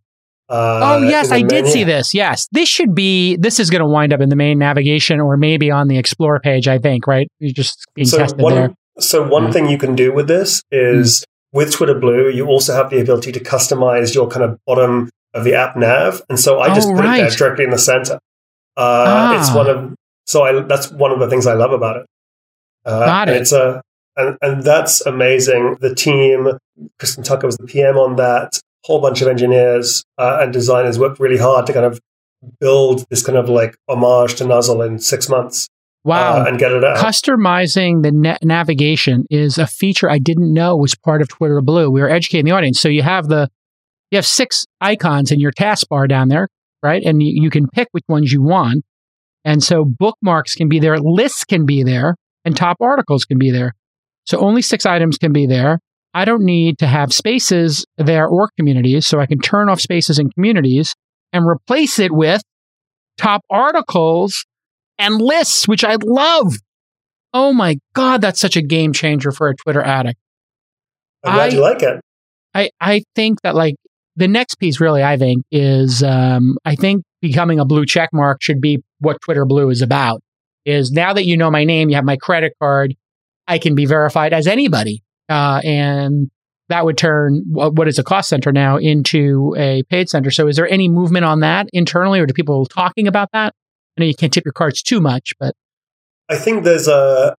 [0.48, 2.12] Uh, oh yes, I did see this.
[2.12, 3.36] Yes, this should be.
[3.36, 6.40] This is going to wind up in the main navigation, or maybe on the Explore
[6.40, 6.66] page.
[6.66, 7.28] I think right.
[7.38, 8.74] You're just being so tested one, there.
[8.98, 9.52] So one mm-hmm.
[9.52, 11.29] thing you can do with this is mm-hmm.
[11.52, 15.44] With Twitter Blue, you also have the ability to customize your kind of bottom of
[15.44, 17.20] the app nav, and so I just oh, put right.
[17.20, 18.14] it there directly in the center.
[18.76, 19.40] Uh, ah.
[19.40, 19.94] It's one of
[20.26, 22.06] so I that's one of the things I love about it.
[22.84, 23.36] Uh, Got it.
[23.36, 23.82] It's a
[24.16, 25.76] and, and that's amazing.
[25.80, 26.58] The team,
[26.98, 28.56] Kristen Tucker was the PM on that.
[28.56, 32.00] A whole bunch of engineers uh, and designers worked really hard to kind of
[32.58, 35.68] build this kind of like homage to Nuzzle in six months.
[36.04, 36.42] Wow.
[36.42, 36.96] Uh, and get it out.
[36.96, 41.90] Customizing the na- navigation is a feature I didn't know was part of Twitter Blue.
[41.90, 42.80] We were educating the audience.
[42.80, 43.48] So you have the,
[44.10, 46.48] you have six icons in your taskbar down there,
[46.82, 47.02] right?
[47.04, 48.84] And you, you can pick which ones you want.
[49.44, 53.50] And so bookmarks can be there, lists can be there, and top articles can be
[53.50, 53.74] there.
[54.26, 55.80] So only six items can be there.
[56.12, 59.06] I don't need to have spaces there or communities.
[59.06, 60.94] So I can turn off spaces and communities
[61.32, 62.42] and replace it with
[63.16, 64.44] top articles
[65.00, 66.54] and lists, which I love.
[67.32, 70.18] Oh my God, that's such a game changer for a Twitter addict.
[71.24, 72.00] I'm glad I, you like it.
[72.54, 73.76] I, I think that like
[74.16, 78.42] the next piece really, I think is, um, I think becoming a blue check mark
[78.42, 80.20] should be what Twitter blue is about
[80.64, 82.94] is now that you know my name, you have my credit card,
[83.46, 85.02] I can be verified as anybody.
[85.28, 86.30] Uh, and
[86.68, 90.30] that would turn what is a cost center now into a paid center.
[90.30, 93.54] So is there any movement on that internally or do people talking about that?
[93.96, 95.54] I know you can't tip your cards too much, but
[96.28, 97.34] I think there's a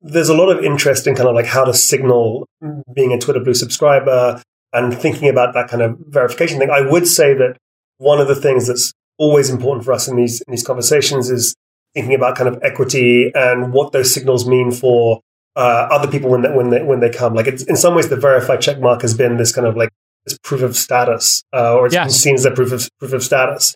[0.00, 2.48] there's a lot of interest in kind of like how to signal
[2.94, 4.42] being a Twitter Blue subscriber
[4.72, 6.70] and thinking about that kind of verification thing.
[6.70, 7.56] I would say that
[7.98, 11.54] one of the things that's always important for us in these in these conversations is
[11.94, 15.20] thinking about kind of equity and what those signals mean for
[15.54, 17.34] uh, other people when they, when they when they come.
[17.34, 19.90] Like it's in some ways, the verified check mark has been this kind of like
[20.24, 22.06] this proof of status, uh, or it's yes.
[22.06, 23.74] been seen as a proof of proof of status.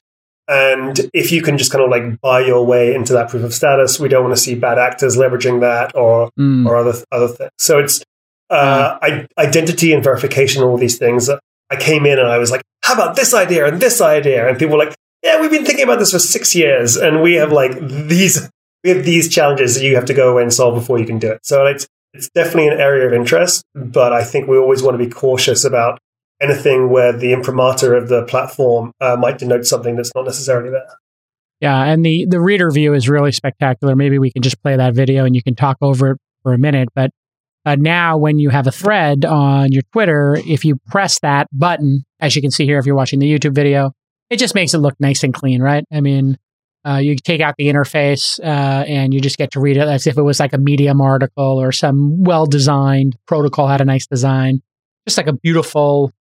[0.49, 3.53] And if you can just kind of like buy your way into that proof of
[3.53, 6.66] status, we don't want to see bad actors leveraging that or mm.
[6.66, 7.51] or other other things.
[7.59, 8.03] So it's
[8.51, 9.26] uh, mm.
[9.38, 11.28] identity and verification, all these things.
[11.68, 14.57] I came in and I was like, "How about this idea and this idea?" And
[14.57, 14.94] people were like,
[15.26, 18.49] yeah, we've been thinking about this for six years, and we have like these
[18.84, 21.18] we have these challenges that you have to go away and solve before you can
[21.18, 21.40] do it.
[21.44, 25.05] So it's it's definitely an area of interest, but I think we always want to
[25.05, 25.99] be cautious about
[26.41, 30.89] anything where the imprimatur of the platform uh, might denote something that's not necessarily there.
[31.61, 33.97] Yeah, and the the reader view is really spectacular.
[33.97, 36.59] Maybe we can just play that video and you can talk over it for a
[36.59, 36.91] minute.
[36.95, 37.11] But
[37.64, 42.05] uh, now, when you have a thread on your Twitter, if you press that button,
[42.20, 43.93] as you can see here, if you're watching the YouTube video,
[44.30, 45.84] it just makes it look nice and clean, right?
[45.91, 46.37] I mean,
[46.87, 50.07] uh, you take out the interface uh, and you just get to read it as
[50.07, 54.07] if it was like a Medium article or some well designed protocol had a nice
[54.07, 54.62] design,
[55.07, 56.12] just like a beautiful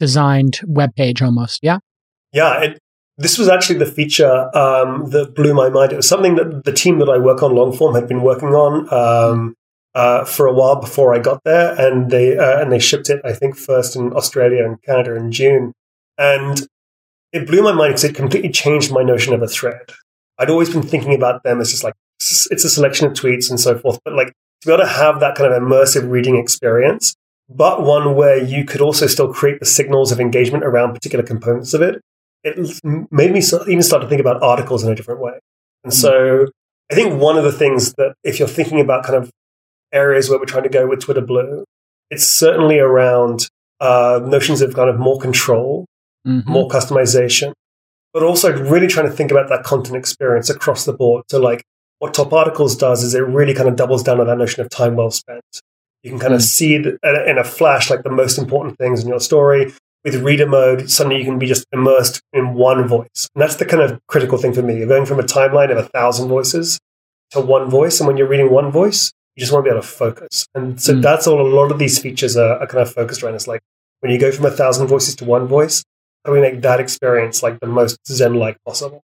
[0.00, 1.60] designed web page almost.
[1.62, 1.78] Yeah.
[2.32, 2.60] Yeah.
[2.62, 2.78] It,
[3.16, 5.92] this was actually the feature um, that blew my mind.
[5.92, 8.92] It was something that the team that I work on Longform had been working on
[8.94, 9.54] um,
[9.94, 13.20] uh, for a while before I got there, and they uh, and they shipped it,
[13.24, 15.72] I think, first in Australia and Canada in June,
[16.16, 16.68] and
[17.32, 19.92] it blew my mind because it completely changed my notion of a thread.
[20.38, 23.58] I'd always been thinking about them as just like it's a selection of tweets and
[23.58, 27.16] so forth, but like to be able to have that kind of immersive reading experience,
[27.48, 31.72] but one where you could also still create the signals of engagement around particular components
[31.74, 32.00] of it,
[32.44, 32.56] it
[33.10, 35.38] made me even start to think about articles in a different way.
[35.84, 36.00] And mm-hmm.
[36.00, 36.46] so
[36.90, 39.30] I think one of the things that if you're thinking about kind of
[39.92, 41.64] areas where we're trying to go with Twitter Blue,
[42.10, 43.48] it's certainly around
[43.80, 45.86] uh, notions of kind of more control,
[46.26, 46.50] mm-hmm.
[46.50, 47.52] more customization,
[48.12, 51.24] but also really trying to think about that content experience across the board.
[51.30, 51.62] So, like,
[51.98, 54.70] what Top Articles does is it really kind of doubles down on that notion of
[54.70, 55.42] time well spent.
[56.02, 56.44] You can kind of mm.
[56.44, 59.72] see in a flash, like the most important things in your story.
[60.04, 63.28] With reader mode, suddenly you can be just immersed in one voice.
[63.34, 64.78] And that's the kind of critical thing for me.
[64.78, 66.78] You're going from a timeline of a thousand voices
[67.32, 67.98] to one voice.
[67.98, 70.46] And when you're reading one voice, you just want to be able to focus.
[70.54, 71.02] And so mm.
[71.02, 73.34] that's all a lot of these features are, are kind of focused around.
[73.34, 73.60] It's like
[74.00, 75.82] when you go from a thousand voices to one voice,
[76.24, 79.02] how do we make that experience like the most Zen like possible?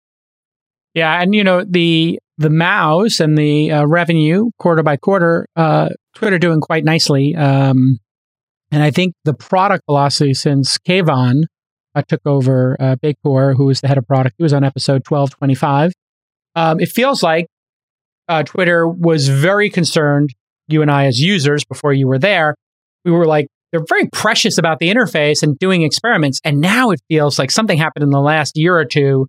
[0.95, 1.21] Yeah.
[1.21, 6.39] And, you know, the the mouse and the uh, revenue quarter by quarter, uh, Twitter
[6.39, 7.35] doing quite nicely.
[7.35, 7.99] Um,
[8.71, 11.45] and I think the product velocity since Kayvon
[11.95, 15.93] uh, took over uh, who was the head of product, he was on episode 1225.
[16.57, 17.47] Um, it feels like
[18.29, 20.31] uh, Twitter was very concerned,
[20.69, 22.55] you and I as users, before you were there.
[23.05, 26.41] We were like, they're very precious about the interface and doing experiments.
[26.45, 29.27] And now it feels like something happened in the last year or two.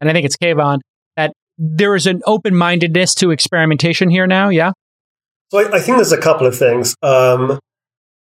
[0.00, 0.80] And I think it's Kayvon
[1.16, 4.48] that there is an open mindedness to experimentation here now.
[4.48, 4.72] Yeah.
[5.50, 6.94] So I, I think there's a couple of things.
[7.02, 7.58] Um,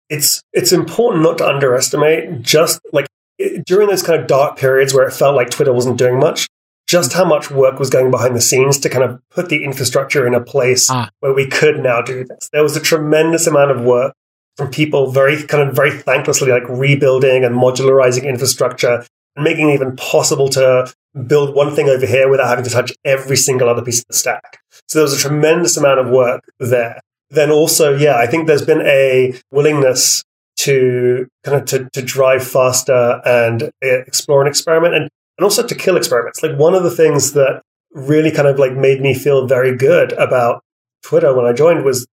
[0.10, 3.08] it's it's important not to underestimate just like
[3.38, 6.48] it, during those kind of dark periods where it felt like Twitter wasn't doing much.
[6.88, 10.28] Just how much work was going behind the scenes to kind of put the infrastructure
[10.28, 11.10] in a place ah.
[11.22, 12.50] where we could now do this.
[12.52, 14.14] There was a tremendous amount of work
[14.58, 19.06] from people very kind of very thanklessly like rebuilding and modularizing infrastructure
[19.36, 20.92] and making it even possible to
[21.28, 24.14] build one thing over here without having to touch every single other piece of the
[24.14, 24.60] stack.
[24.88, 27.00] So there was a tremendous amount of work there.
[27.32, 30.24] Then also, yeah, I think there's been a willingness
[30.58, 33.70] to kind of to, to drive faster and uh,
[34.06, 36.44] explore and experiment and, and also to kill experiments.
[36.44, 37.62] Like one of the things that
[37.94, 40.62] really kind of like made me feel very good about
[41.04, 42.06] Twitter when I joined was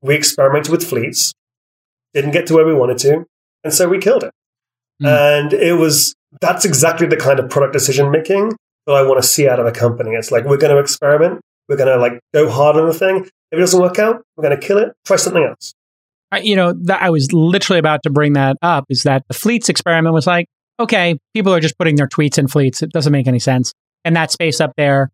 [0.00, 1.32] we experimented with fleets,
[2.12, 3.24] didn't get to where we wanted to,
[3.62, 4.32] and so we killed it.
[5.02, 5.40] Mm.
[5.40, 8.56] And it was that's exactly the kind of product decision making
[8.86, 10.12] that I want to see out of a company.
[10.12, 13.24] It's like we're going to experiment, we're going to like go hard on the thing.
[13.24, 14.92] If it doesn't work out, we're going to kill it.
[15.04, 15.74] Try something else.
[16.30, 18.86] I, you know, that I was literally about to bring that up.
[18.88, 20.46] Is that the fleets experiment was like,
[20.80, 22.82] okay, people are just putting their tweets in fleets.
[22.82, 23.72] It doesn't make any sense,
[24.04, 25.10] and that space up there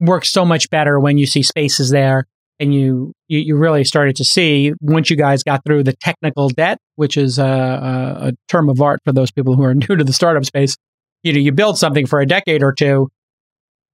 [0.00, 2.26] works so much better when you see spaces there
[2.58, 6.48] and you, you, you really started to see once you guys got through the technical
[6.48, 9.96] debt, which is a, a, a term of art for those people who are new
[9.96, 10.76] to the startup space.
[11.22, 13.08] You know, you build something for a decade or two,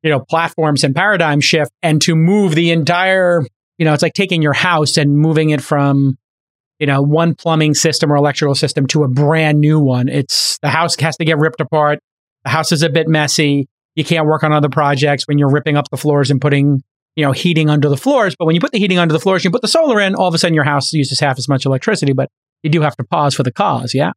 [0.02, 3.42] you know, platforms and paradigm shift, and to move the entire,
[3.78, 6.18] you know, it's like taking your house and moving it from,
[6.78, 10.08] you know, one plumbing system or electrical system to a brand new one.
[10.08, 11.98] It's the house has to get ripped apart.
[12.44, 13.68] The house is a bit messy.
[13.94, 16.82] You can't work on other projects when you're ripping up the floors and putting
[17.18, 18.36] you know, heating under the floors.
[18.38, 20.28] But when you put the heating under the floors, you put the solar in, all
[20.28, 22.30] of a sudden your house uses half as much electricity, but
[22.62, 23.92] you do have to pause for the cause.
[23.92, 24.12] Yeah.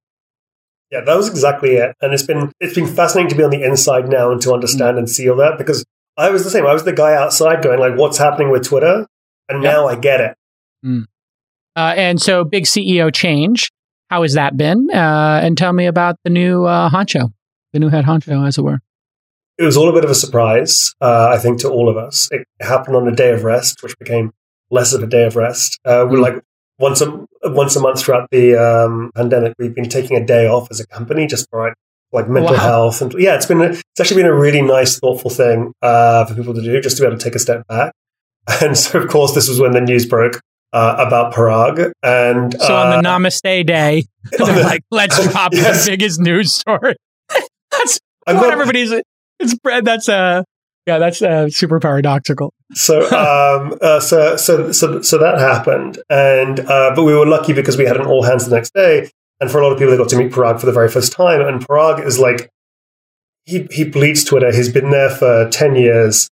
[0.92, 1.96] Yeah, that was exactly it.
[2.02, 4.98] And it's been it's been fascinating to be on the inside now and to understand
[4.98, 5.86] and see all that because
[6.18, 6.66] I was the same.
[6.66, 9.08] I was the guy outside going like, "What's happening with Twitter?"
[9.48, 9.74] And yep.
[9.74, 10.38] now I get it.
[10.86, 11.06] Mm.
[11.76, 13.72] Uh, and so, big CEO change.
[14.10, 14.90] How has that been?
[14.94, 17.32] Uh, and tell me about the new uh, honcho,
[17.72, 18.82] the new head honcho, as it were
[19.62, 22.28] it was all a bit of a surprise, uh, I think, to all of us.
[22.32, 24.32] It happened on a day of rest, which became
[24.72, 25.80] less of a day of rest.
[25.86, 26.24] Uh, we're hmm.
[26.24, 26.44] like
[26.80, 30.68] once a once a month throughout the um, pandemic, we've been taking a day off
[30.72, 31.74] as a company just for
[32.12, 32.60] like mental wow.
[32.60, 36.26] health and yeah, it's been a, it's actually been a really nice, thoughtful thing uh,
[36.26, 37.94] for people to do, just to be able to take a step back.
[38.60, 40.42] And so, of course, this was when the news broke
[40.74, 41.92] uh, about Parag.
[42.02, 45.86] And so on the uh, Namaste Day, they're like, let's drop yes.
[45.86, 46.96] the biggest news story.
[47.72, 48.92] That's what not, everybody's
[49.40, 49.86] it's bread.
[49.86, 50.44] that's uh
[50.88, 52.54] yeah, that's uh, super paradoxical.
[52.74, 57.54] So, um, uh, so, so, so, so that happened, and uh, but we were lucky
[57.54, 59.10] because we had an all hands the next day,
[59.40, 61.12] and for a lot of people, they got to meet Parag for the very first
[61.12, 61.42] time.
[61.42, 62.50] And Parag is like,
[63.46, 64.52] he he bleeds Twitter.
[64.54, 66.30] He's been there for ten years,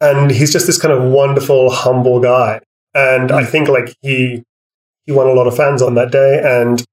[0.00, 2.60] and he's just this kind of wonderful, humble guy.
[2.94, 4.42] And I think like he
[5.06, 6.84] he won a lot of fans on that day, and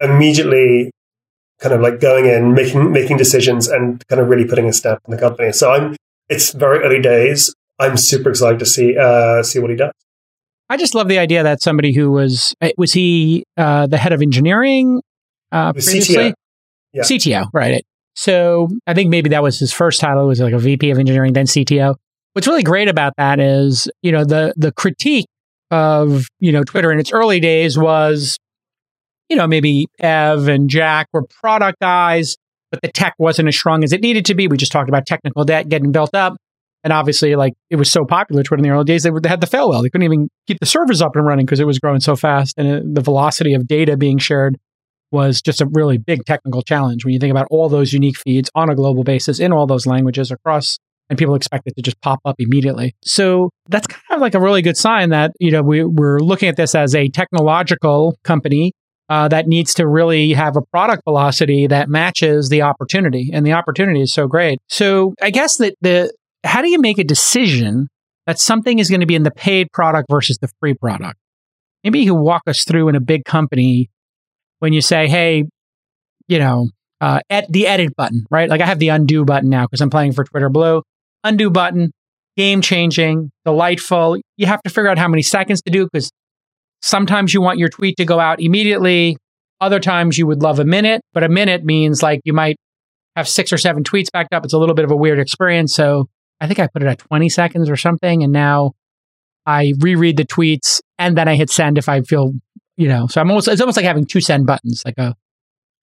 [0.00, 0.90] immediately
[1.60, 5.00] kind of like going in, making making decisions, and kind of really putting a stamp
[5.06, 5.52] on the company.
[5.52, 5.96] So I'm.
[6.28, 7.54] It's very early days.
[7.78, 9.92] I'm super excited to see uh, see what he does.
[10.68, 14.12] I just love the idea that somebody who was eh, was he uh, the head
[14.12, 15.02] of engineering
[15.52, 16.16] uh, previously?
[16.16, 16.34] CTO.
[16.92, 17.02] Yeah.
[17.02, 17.84] CTO, right?
[18.14, 21.34] So I think maybe that was his first title was like a VP of engineering,
[21.34, 21.96] then CTO.
[22.32, 25.26] What's really great about that is, you know, the the critique
[25.70, 28.38] of you know Twitter in its early days was,
[29.28, 32.36] you know, maybe Ev and Jack were product guys,
[32.70, 34.48] but the tech wasn't as strong as it needed to be.
[34.48, 36.36] We just talked about technical debt getting built up.
[36.84, 39.40] And obviously, like it was so popular Twitter in the early days, they, they had
[39.40, 39.82] the fail whale.
[39.82, 42.54] They couldn't even keep the servers up and running because it was growing so fast,
[42.56, 44.56] and it, the velocity of data being shared
[45.10, 48.50] was just a really big technical challenge when you think about all those unique feeds
[48.54, 52.00] on a global basis in all those languages across and people expect it to just
[52.00, 52.94] pop up immediately.
[53.04, 56.48] So that's kind of like a really good sign that, you know, we, we're looking
[56.48, 58.72] at this as a technological company
[59.08, 63.30] uh, that needs to really have a product velocity that matches the opportunity.
[63.32, 64.58] And the opportunity is so great.
[64.68, 66.12] So I guess that the,
[66.44, 67.88] how do you make a decision
[68.26, 71.16] that something is going to be in the paid product versus the free product?
[71.84, 73.90] Maybe you can walk us through in a big company
[74.58, 75.44] when you say, hey,
[76.26, 78.48] you know, uh, at the edit button, right?
[78.48, 80.82] Like I have the undo button now because I'm playing for Twitter Blue.
[81.22, 81.92] Undo button,
[82.36, 84.18] game changing, delightful.
[84.36, 86.10] You have to figure out how many seconds to do because
[86.86, 89.16] sometimes you want your tweet to go out immediately.
[89.60, 92.56] Other times you would love a minute, but a minute means like you might
[93.16, 94.44] have six or seven tweets backed up.
[94.44, 95.74] It's a little bit of a weird experience.
[95.74, 96.08] So
[96.40, 98.22] I think I put it at 20 seconds or something.
[98.22, 98.72] And now
[99.46, 102.32] I reread the tweets and then I hit send if I feel
[102.76, 105.14] you know, so I'm almost, it's almost like having two send buttons, like a,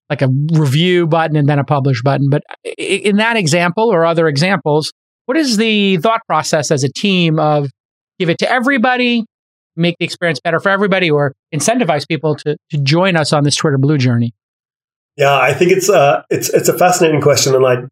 [0.10, 2.28] like a review button and then a publish button.
[2.30, 2.44] But
[2.78, 4.94] in that example or other examples,
[5.26, 7.70] what is the thought process as a team of
[8.20, 9.26] give it to everybody,
[9.76, 13.56] make the experience better for everybody, or incentivize people to, to join us on this
[13.56, 14.34] Twitter Blue journey?
[15.16, 17.84] Yeah, I think it's uh, it's it's a fascinating question, and I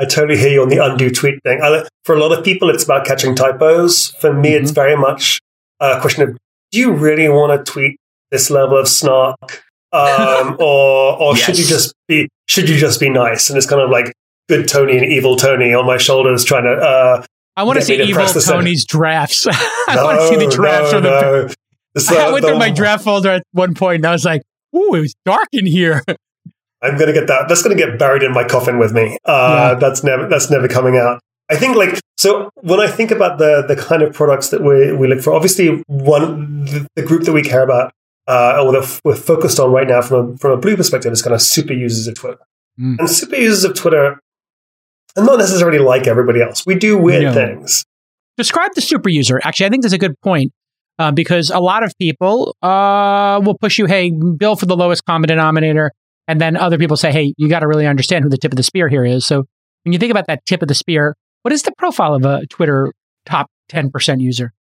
[0.00, 1.60] I totally hear you on the undo tweet thing.
[1.62, 4.10] I, for a lot of people, it's about catching typos.
[4.20, 4.62] For me, mm-hmm.
[4.62, 5.40] it's very much
[5.80, 6.36] a question of
[6.72, 7.96] do you really want to tweet
[8.30, 9.62] this level of snark,
[9.92, 11.44] um, or or yes.
[11.44, 13.48] should you just be should you just be nice?
[13.48, 14.12] And it's kind of like
[14.48, 16.72] good Tony and evil Tony on my shoulders trying to.
[16.72, 17.24] Uh,
[17.56, 19.46] I want to see evil Tony's drafts.
[19.50, 21.10] I no, want to see the drafts no, of the.
[21.10, 22.18] No.
[22.18, 24.42] I went the, through my draft folder at one point and I was like,
[24.74, 26.02] "Ooh, it was dark in here."
[26.82, 27.48] I'm gonna get that.
[27.48, 29.18] That's gonna get buried in my coffin with me.
[29.24, 29.74] Uh, yeah.
[29.78, 30.28] That's never.
[30.28, 31.20] That's never coming out.
[31.50, 34.92] I think like so when I think about the the kind of products that we
[34.92, 37.92] we look for, obviously one the, the group that we care about
[38.26, 41.22] uh, or that we're focused on right now from a, from a blue perspective is
[41.22, 42.38] kind of super users of Twitter.
[42.80, 42.98] Mm.
[42.98, 44.20] And super users of Twitter
[45.16, 46.64] are not necessarily like everybody else.
[46.66, 47.32] We do weird no.
[47.32, 47.84] things.
[48.36, 49.40] Describe the super user.
[49.44, 50.52] Actually, I think that's a good point
[50.98, 55.04] uh, because a lot of people uh, will push you, hey, bill for the lowest
[55.04, 55.92] common denominator.
[56.26, 58.56] And then other people say, hey, you got to really understand who the tip of
[58.56, 59.26] the spear here is.
[59.26, 59.44] So
[59.84, 62.46] when you think about that tip of the spear, what is the profile of a
[62.46, 62.92] Twitter
[63.26, 64.52] top 10% user?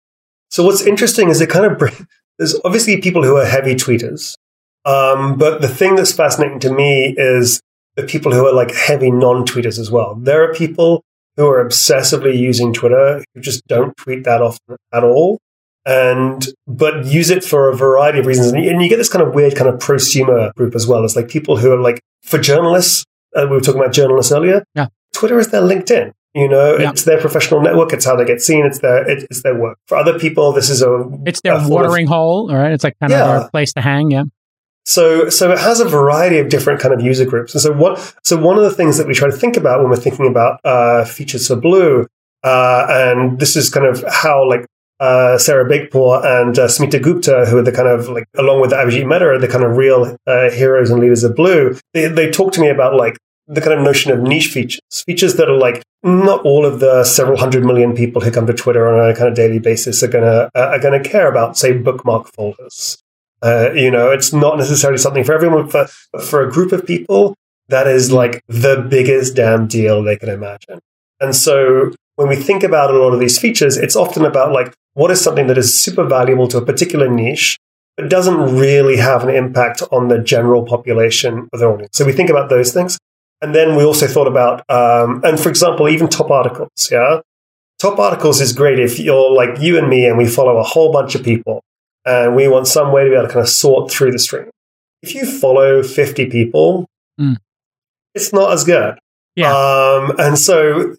[0.49, 4.35] So what's interesting is it kind of there's obviously people who are heavy tweeters.
[4.85, 7.61] Um, but the thing that's fascinating to me is
[7.95, 10.15] the people who are like heavy non-tweeters as well.
[10.15, 11.03] There are people
[11.37, 15.39] who are obsessively using Twitter who just don't tweet that often at all.
[15.85, 18.53] And, but use it for a variety of reasons.
[18.53, 21.03] And you, and you get this kind of weird kind of prosumer group as well.
[21.03, 23.03] It's like people who are like, for journalists,
[23.35, 24.63] uh, we were talking about journalists earlier.
[24.75, 24.87] Yeah.
[25.13, 26.13] Twitter is their LinkedIn.
[26.33, 26.89] You know, yeah.
[26.89, 27.93] it's their professional network.
[27.93, 28.65] It's how they get seen.
[28.65, 29.77] It's their it's their work.
[29.87, 32.51] For other people, this is a it's their a watering of, hole.
[32.51, 33.37] All right, it's like kind yeah.
[33.37, 34.09] of a place to hang.
[34.09, 34.23] Yeah.
[34.85, 37.53] So so it has a variety of different kind of user groups.
[37.53, 39.89] And so what so one of the things that we try to think about when
[39.89, 42.05] we're thinking about uh, features for Blue,
[42.43, 44.65] uh, and this is kind of how like
[44.99, 48.71] uh, Sarah Beykpour and uh, Smita Gupta, who are the kind of like, along with
[48.71, 51.77] Abhijit Mehta, are the kind of real uh, heroes and leaders of Blue.
[51.93, 53.17] They, they talk to me about like
[53.47, 57.03] the kind of notion of niche features, features that are like not all of the
[57.03, 60.07] several hundred million people who come to Twitter on a kind of daily basis are
[60.07, 63.02] gonna uh, are gonna care about, say, bookmark folders.
[63.43, 65.89] Uh, you know, it's not necessarily something for everyone, but
[66.23, 67.35] for a group of people,
[67.67, 70.79] that is like the biggest damn deal they can imagine.
[71.19, 74.73] And so when we think about a lot of these features, it's often about like
[74.93, 77.57] what is something that is super valuable to a particular niche,
[77.97, 81.97] but doesn't really have an impact on the general population of the audience.
[81.97, 82.97] So we think about those things.
[83.41, 86.89] And then we also thought about, um, and for example, even top articles.
[86.89, 87.19] Yeah.
[87.79, 90.93] Top articles is great if you're like you and me and we follow a whole
[90.93, 91.61] bunch of people
[92.05, 94.49] and we want some way to be able to kind of sort through the stream.
[95.01, 96.87] If you follow 50 people,
[97.19, 97.37] mm.
[98.13, 98.97] it's not as good.
[99.35, 99.51] Yeah.
[99.53, 100.95] Um, and so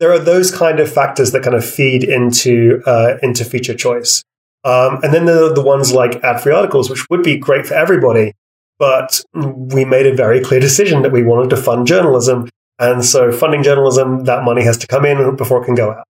[0.00, 4.22] there are those kind of factors that kind of feed into, uh, into feature choice.
[4.64, 7.66] Um, and then there are the ones like ad free articles, which would be great
[7.66, 8.34] for everybody,
[8.78, 12.48] but we made a very clear decision that we wanted to fund journalism.
[12.78, 16.04] And so funding journalism, that money has to come in before it can go out.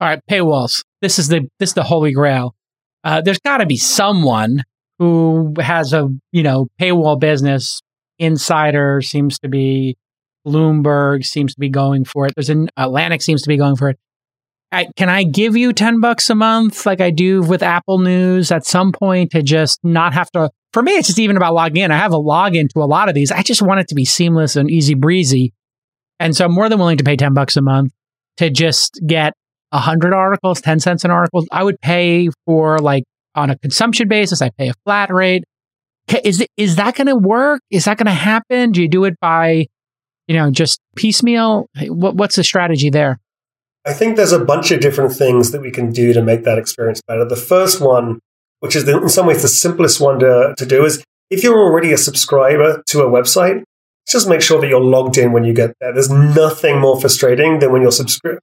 [0.00, 0.82] All right, paywalls.
[1.00, 2.54] This is the this is the holy grail.
[3.04, 4.64] Uh, there's got to be someone
[4.98, 7.80] who has a you know paywall business.
[8.18, 9.96] Insider seems to be
[10.46, 12.34] Bloomberg seems to be going for it.
[12.36, 13.98] There's an Atlantic seems to be going for it.
[14.70, 18.50] I, can I give you 10 bucks a month like I do with Apple News
[18.50, 20.50] at some point to just not have to?
[20.72, 21.92] For me, it's just even about logging in.
[21.92, 23.30] I have a login to a lot of these.
[23.30, 25.52] I just want it to be seamless and easy breezy.
[26.18, 27.92] And so I'm more than willing to pay 10 bucks a month
[28.38, 29.34] to just get
[29.74, 31.44] 100 articles, 10 cents an article.
[31.50, 33.04] I would pay for like
[33.34, 35.44] on a consumption basis, I pay a flat rate.
[36.24, 37.60] Is, is that going to work?
[37.70, 38.72] Is that going to happen?
[38.72, 39.66] Do you do it by,
[40.28, 41.66] you know, just piecemeal?
[41.88, 43.18] What, what's the strategy there?
[43.86, 46.58] I think there's a bunch of different things that we can do to make that
[46.58, 47.24] experience better.
[47.24, 48.20] The first one,
[48.60, 51.58] which is the, in some ways the simplest one to, to do, is if you're
[51.58, 53.62] already a subscriber to a website,
[54.06, 55.92] just make sure that you're logged in when you get there.
[55.92, 58.38] There's nothing more frustrating than when you're subscri-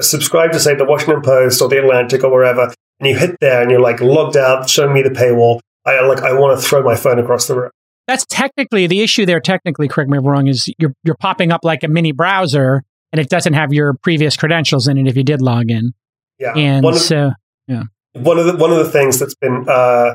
[0.00, 3.62] subscribed to, say, the Washington Post or the Atlantic or wherever, and you hit there
[3.62, 5.60] and you're like logged out, showing me the paywall.
[5.84, 7.70] I like I want to throw my phone across the room.
[8.06, 9.40] That's technically the issue there.
[9.40, 10.46] Technically, correct me if I'm wrong.
[10.46, 14.36] Is you're you're popping up like a mini browser and it doesn't have your previous
[14.36, 15.92] credentials in it if you did log in.
[16.38, 17.32] Yeah, and one so
[17.66, 20.14] yeah, one of the one of the things that's been uh,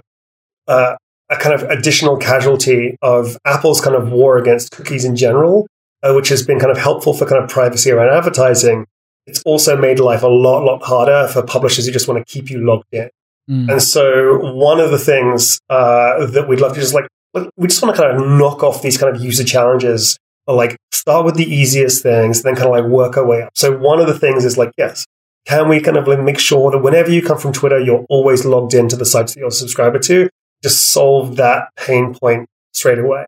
[0.68, 0.96] uh,
[1.30, 5.68] a kind of additional casualty of Apple's kind of war against cookies in general,
[6.04, 8.86] uh, which has been kind of helpful for kind of privacy around advertising.
[9.28, 12.50] It's also made life a lot, lot harder for publishers who just want to keep
[12.50, 13.10] you logged in.
[13.50, 13.72] Mm.
[13.72, 17.08] And so, one of the things uh, that we'd love to just like,
[17.56, 20.18] we just want to kind of knock off these kind of user challenges
[20.48, 23.52] like start with the easiest things, then kind of like work our way up.
[23.56, 25.06] So one of the things is like, yes,
[25.46, 28.46] can we kind of like make sure that whenever you come from Twitter, you're always
[28.46, 30.30] logged into the sites that you're a subscriber to?
[30.64, 33.26] Just solve that pain point straight away.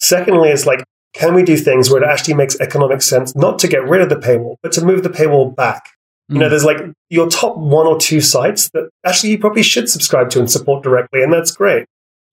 [0.00, 3.68] Secondly, it's like, can we do things where it actually makes economic sense not to
[3.68, 5.84] get rid of the paywall, but to move the paywall back?
[6.30, 6.34] Mm.
[6.34, 6.50] You know, hmm.
[6.50, 10.40] there's like your top one or two sites that actually you probably should subscribe to
[10.40, 11.86] and support directly, and that's great.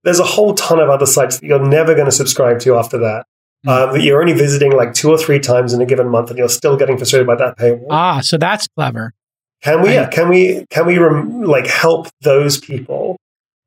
[0.03, 2.97] There's a whole ton of other sites that you're never going to subscribe to after
[2.99, 3.25] that
[3.67, 6.39] um, that you're only visiting like two or three times in a given month, and
[6.39, 7.87] you're still getting frustrated by that paywall.
[7.89, 9.13] Ah, so that's clever.
[9.61, 9.93] Can we?
[9.93, 10.65] Yeah, can we?
[10.69, 13.17] Can we rem- like help those people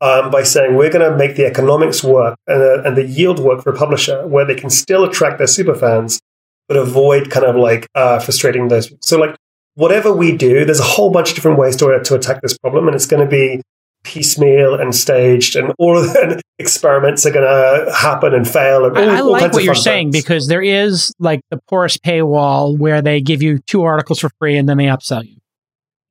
[0.05, 3.38] um, by saying we're going to make the economics work and, uh, and the yield
[3.38, 6.20] work for a publisher, where they can still attract their super fans,
[6.68, 8.92] but avoid kind of like uh, frustrating those.
[9.00, 9.34] So like
[9.76, 12.86] whatever we do, there's a whole bunch of different ways to to attack this problem,
[12.86, 13.62] and it's going to be
[14.05, 18.84] piecemeal and staged, and all of the experiments are going to happen and fail.
[18.84, 20.22] And all, I, I like what you're saying things.
[20.22, 24.59] because there is like the porous paywall where they give you two articles for free
[24.59, 25.38] and then they upsell you.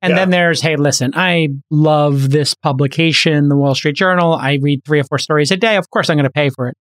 [0.04, 0.16] And yeah.
[0.16, 4.34] then there's, hey, listen, I love this publication, the Wall Street Journal.
[4.34, 5.76] I read three or four stories a day.
[5.76, 6.76] Of course, I'm going to pay for it.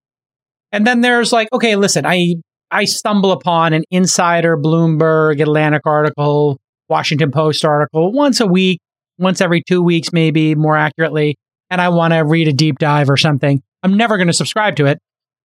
[0.72, 2.36] And then there's like, okay, listen, I
[2.70, 6.60] I stumble upon an Insider, Bloomberg, Atlantic article,
[6.90, 8.80] Washington Post article once a week
[9.18, 11.36] once every two weeks, maybe more accurately,
[11.70, 14.76] and I want to read a deep dive or something, I'm never going to subscribe
[14.78, 15.00] to it.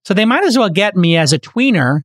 [0.06, 2.02] So they might as well get me as a tweener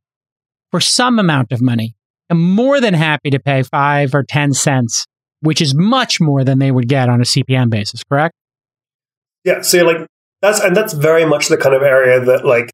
[0.70, 1.94] for some amount of money.
[2.30, 5.06] I'm more than happy to pay five or 10 cents,
[5.42, 8.34] which is much more than they would get on a CPM basis, correct?
[9.44, 9.60] Yeah.
[9.60, 10.06] So like
[10.40, 12.70] that's, and that's very much the kind of area that like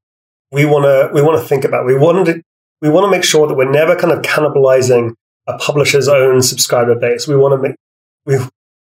[0.53, 1.87] we want to, we want to think about.
[1.87, 2.43] We want to,
[2.81, 5.15] we want to make sure that we're never kind of cannibalizing
[5.47, 7.27] a publisher's own subscriber base.
[7.27, 7.77] We want to make,
[8.25, 8.37] we,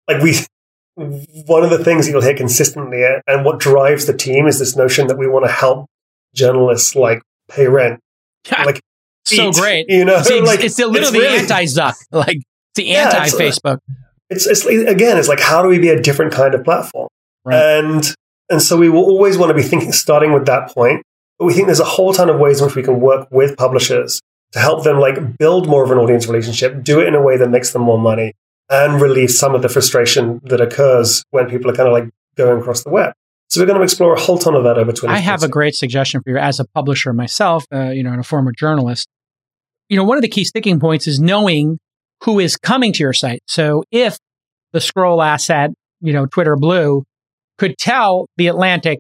[0.06, 0.34] like we
[1.46, 4.58] one of the things that you'll hear consistently uh, and what drives the team is
[4.58, 5.86] this notion that we want to help
[6.34, 8.00] journalists like pay rent
[8.64, 8.80] like
[9.24, 12.38] so eat, great you know it's, like, it's literally really, the anti-zuck like
[12.78, 13.78] the yeah, anti-facebook
[14.30, 17.08] it's, it's again it's like how do we be a different kind of platform
[17.44, 17.56] right.
[17.56, 18.14] and
[18.50, 21.02] and so we will always want to be thinking starting with that point
[21.38, 23.56] but we think there's a whole ton of ways in which we can work with
[23.56, 24.20] publishers
[24.52, 27.36] to help them like build more of an audience relationship do it in a way
[27.36, 28.32] that makes them more money
[28.70, 32.60] and relieve some of the frustration that occurs when people are kind of like going
[32.60, 33.12] across the web.
[33.48, 35.12] So we're going to explore a whole ton of that over 20.
[35.12, 38.20] I have a great suggestion for you as a publisher myself, uh, you know, and
[38.20, 39.08] a former journalist.
[39.88, 41.78] You know, one of the key sticking points is knowing
[42.24, 43.42] who is coming to your site.
[43.46, 44.18] So if
[44.72, 47.04] the scroll asset, you know, Twitter Blue
[47.58, 48.98] could tell the Atlantic,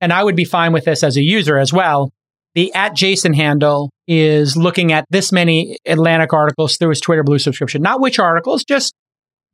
[0.00, 2.10] and I would be fine with this as a user as well.
[2.54, 7.38] The at Jason handle is looking at this many Atlantic articles through his Twitter Blue
[7.38, 7.82] subscription.
[7.82, 8.94] Not which articles, just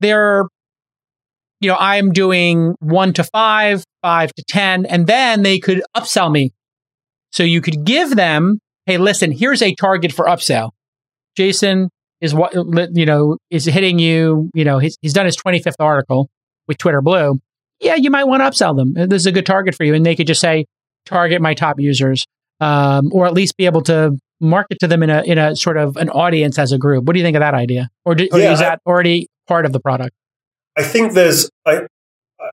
[0.00, 0.44] they're,
[1.60, 6.30] you know, I'm doing one to five, five to 10, and then they could upsell
[6.30, 6.52] me.
[7.30, 10.70] So you could give them, hey, listen, here's a target for upsell.
[11.36, 11.88] Jason
[12.22, 12.54] is what,
[12.96, 16.30] you know, is hitting you, you know, he's, he's done his 25th article
[16.66, 17.38] with Twitter Blue.
[17.80, 18.94] Yeah, you might want to upsell them.
[18.94, 19.92] This is a good target for you.
[19.92, 20.64] And they could just say,
[21.04, 22.26] target my top users,
[22.60, 25.76] um, or at least be able to market to them in a in a sort
[25.76, 27.04] of an audience as a group.
[27.04, 27.88] What do you think of that idea?
[28.04, 30.14] Or, do, or yeah, is that I, already part of the product?
[30.76, 31.86] I think there's I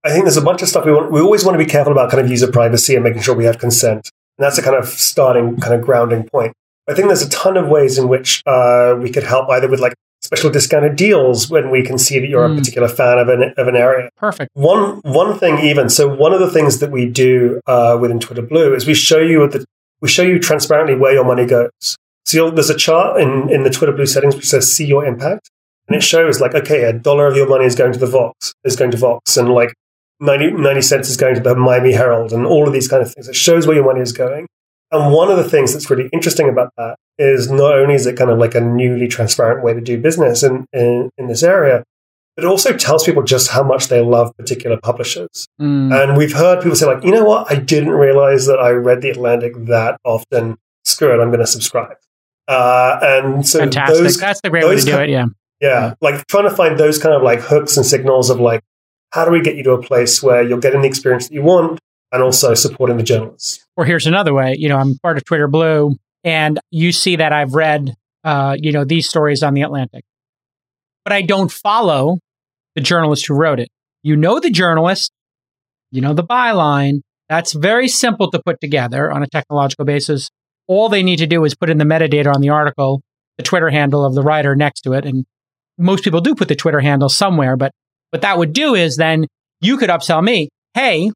[0.03, 1.11] I think there's a bunch of stuff we want.
[1.11, 3.45] We always want to be careful about kind of user privacy and making sure we
[3.45, 6.53] have consent, and that's a kind of starting kind of grounding point.
[6.89, 9.79] I think there's a ton of ways in which uh, we could help either with
[9.79, 12.53] like special discounted deals when we can see that you're mm.
[12.53, 14.09] a particular fan of an of an area.
[14.17, 14.51] Perfect.
[14.53, 18.41] One one thing even so one of the things that we do uh, within Twitter
[18.41, 19.65] Blue is we show you the
[20.01, 21.97] we show you transparently where your money goes.
[22.25, 25.49] So there's a chart in in the Twitter Blue settings which says see your impact,
[25.87, 28.53] and it shows like okay a dollar of your money is going to the Vox
[28.63, 29.73] is going to Vox and like
[30.21, 33.13] 90, 90 cents is going to the Miami Herald and all of these kind of
[33.13, 33.29] things.
[33.29, 34.47] It shows where your money is going.
[34.91, 38.17] And one of the things that's really interesting about that is not only is it
[38.17, 41.83] kind of like a newly transparent way to do business in, in, in this area,
[42.35, 45.47] but it also tells people just how much they love particular publishers.
[45.61, 45.93] Mm.
[45.93, 47.51] And we've heard people say, like, you know what?
[47.51, 50.57] I didn't realize that I read The Atlantic that often.
[50.85, 51.97] Screw it, I'm going to subscribe.
[52.47, 54.03] Uh, and so Fantastic.
[54.03, 55.09] Those, That's the great way to do it.
[55.09, 55.25] Yeah.
[55.61, 55.93] Yeah.
[56.01, 58.61] Like trying to find those kind of like hooks and signals of like,
[59.11, 61.43] how do we get you to a place where you're getting the experience that you
[61.43, 61.79] want
[62.11, 63.65] and also supporting the journalists?
[63.77, 64.55] Or here's another way.
[64.57, 68.71] You know, I'm part of Twitter Blue, and you see that I've read, uh, you
[68.71, 70.03] know, these stories on the Atlantic,
[71.03, 72.19] but I don't follow
[72.75, 73.69] the journalist who wrote it.
[74.03, 75.11] You know the journalist,
[75.91, 77.01] you know the byline.
[77.27, 80.29] That's very simple to put together on a technological basis.
[80.67, 83.01] All they need to do is put in the metadata on the article,
[83.37, 85.25] the Twitter handle of the writer next to it, and
[85.77, 87.71] most people do put the Twitter handle somewhere, but
[88.11, 89.25] what that would do is then
[89.61, 91.11] you could upsell me, hey,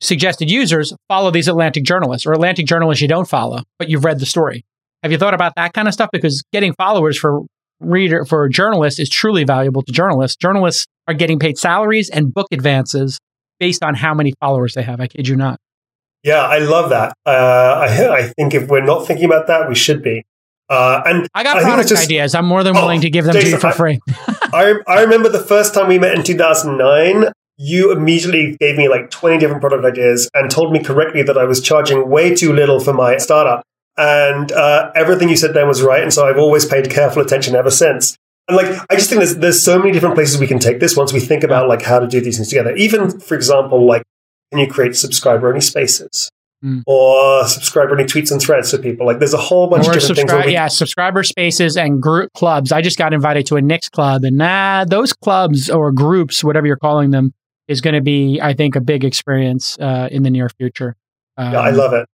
[0.00, 4.18] suggested users follow these Atlantic journalists or Atlantic journalists you don't follow, but you've read
[4.20, 4.64] the story.
[5.02, 6.10] Have you thought about that kind of stuff?
[6.12, 7.42] Because getting followers for
[7.80, 10.36] reader for journalists is truly valuable to journalists.
[10.36, 13.18] Journalists are getting paid salaries and book advances
[13.58, 15.00] based on how many followers they have.
[15.00, 15.58] I kid you not.
[16.22, 17.14] Yeah, I love that.
[17.24, 20.24] Uh, I, I think if we're not thinking about that, we should be.
[20.68, 22.34] Uh, and I got I product just, ideas.
[22.34, 24.00] I'm more than willing oh, to give them Jason, to you for free.
[24.52, 27.30] I, I remember the first time we met in 2009.
[27.58, 31.44] You immediately gave me like 20 different product ideas and told me correctly that I
[31.44, 33.62] was charging way too little for my startup.
[33.96, 36.02] And uh, everything you said then was right.
[36.02, 38.16] And so I've always paid careful attention ever since.
[38.46, 40.96] And like, I just think there's, there's so many different places we can take this
[40.96, 42.74] once we think about like how to do these things together.
[42.76, 44.02] Even, for example, like,
[44.52, 46.30] can you create subscriber only spaces?
[46.64, 46.82] mm.
[46.86, 49.06] or subscriber any tweets and threads to people.
[49.06, 50.46] Like there's a whole bunch or of different subscri- things.
[50.46, 52.72] We- yeah, subscriber spaces and group clubs.
[52.72, 56.66] I just got invited to a Knicks club, and nah, those clubs or groups, whatever
[56.66, 57.32] you're calling them,
[57.68, 60.96] is going to be, I think, a big experience uh, in the near future.
[61.36, 62.08] Um, yeah, I love it.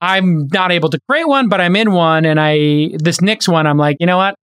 [0.00, 3.66] I'm not able to create one, but I'm in one, and I this Knicks one.
[3.66, 4.34] I'm like, you know what?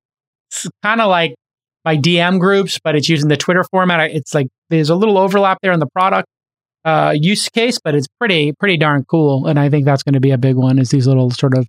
[0.49, 1.36] It's kind of like
[1.84, 4.12] my DM groups, but it's using the Twitter format.
[4.12, 6.28] It's like there's a little overlap there in the product,
[6.86, 9.47] uh, use case, but it's pretty pretty darn cool.
[9.47, 10.80] And I think that's going to be a big one.
[10.80, 11.68] Is these little sort of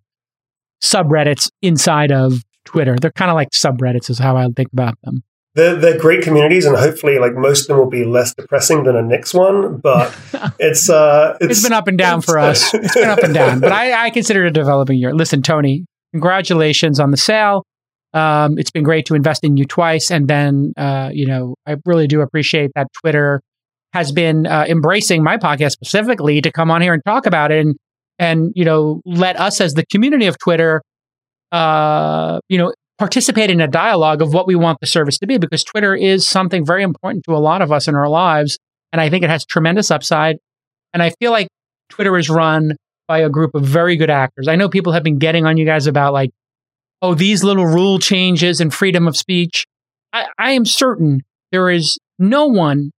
[0.82, 2.96] subreddits inside of Twitter?
[2.96, 5.24] They're kind of like subreddits, is how I think about them.
[5.54, 8.94] They're, they're great communities, and hopefully, like most of them will be less depressing than
[8.94, 9.78] a Knicks one.
[9.78, 10.16] But
[10.60, 12.72] it's uh, it's, it's been up and down for us.
[12.80, 15.12] It's been up and down, but I, I consider it a developing year.
[15.12, 17.64] Listen, Tony, congratulations on the sale.
[18.12, 21.76] Um, it's been great to invest in you twice, and then uh, you know I
[21.84, 23.40] really do appreciate that Twitter
[23.92, 27.66] has been uh, embracing my podcast specifically to come on here and talk about it
[27.66, 27.76] and
[28.20, 30.82] and you know let us as the community of Twitter,
[31.50, 35.38] uh, you know, participate in a dialogue of what we want the service to be
[35.38, 38.58] because Twitter is something very important to a lot of us in our lives,
[38.92, 40.36] and I think it has tremendous upside.
[40.92, 41.48] And I feel like
[41.88, 42.76] Twitter is run
[43.08, 44.48] by a group of very good actors.
[44.48, 46.28] I know people have been getting on you guys about like,
[47.00, 49.64] oh, these little rule changes and freedom of speech.
[50.12, 51.22] I, I am certain
[51.52, 52.90] there is no one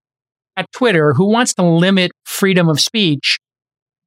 [0.57, 3.39] at Twitter who wants to limit freedom of speech,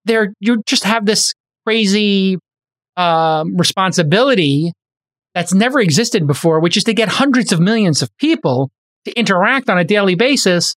[0.03, 1.33] there you just have this
[1.65, 2.37] crazy
[2.97, 4.73] um, responsibility
[5.36, 8.71] that's never existed before, which is to get hundreds of millions of people
[9.03, 10.75] to interact on a daily basis,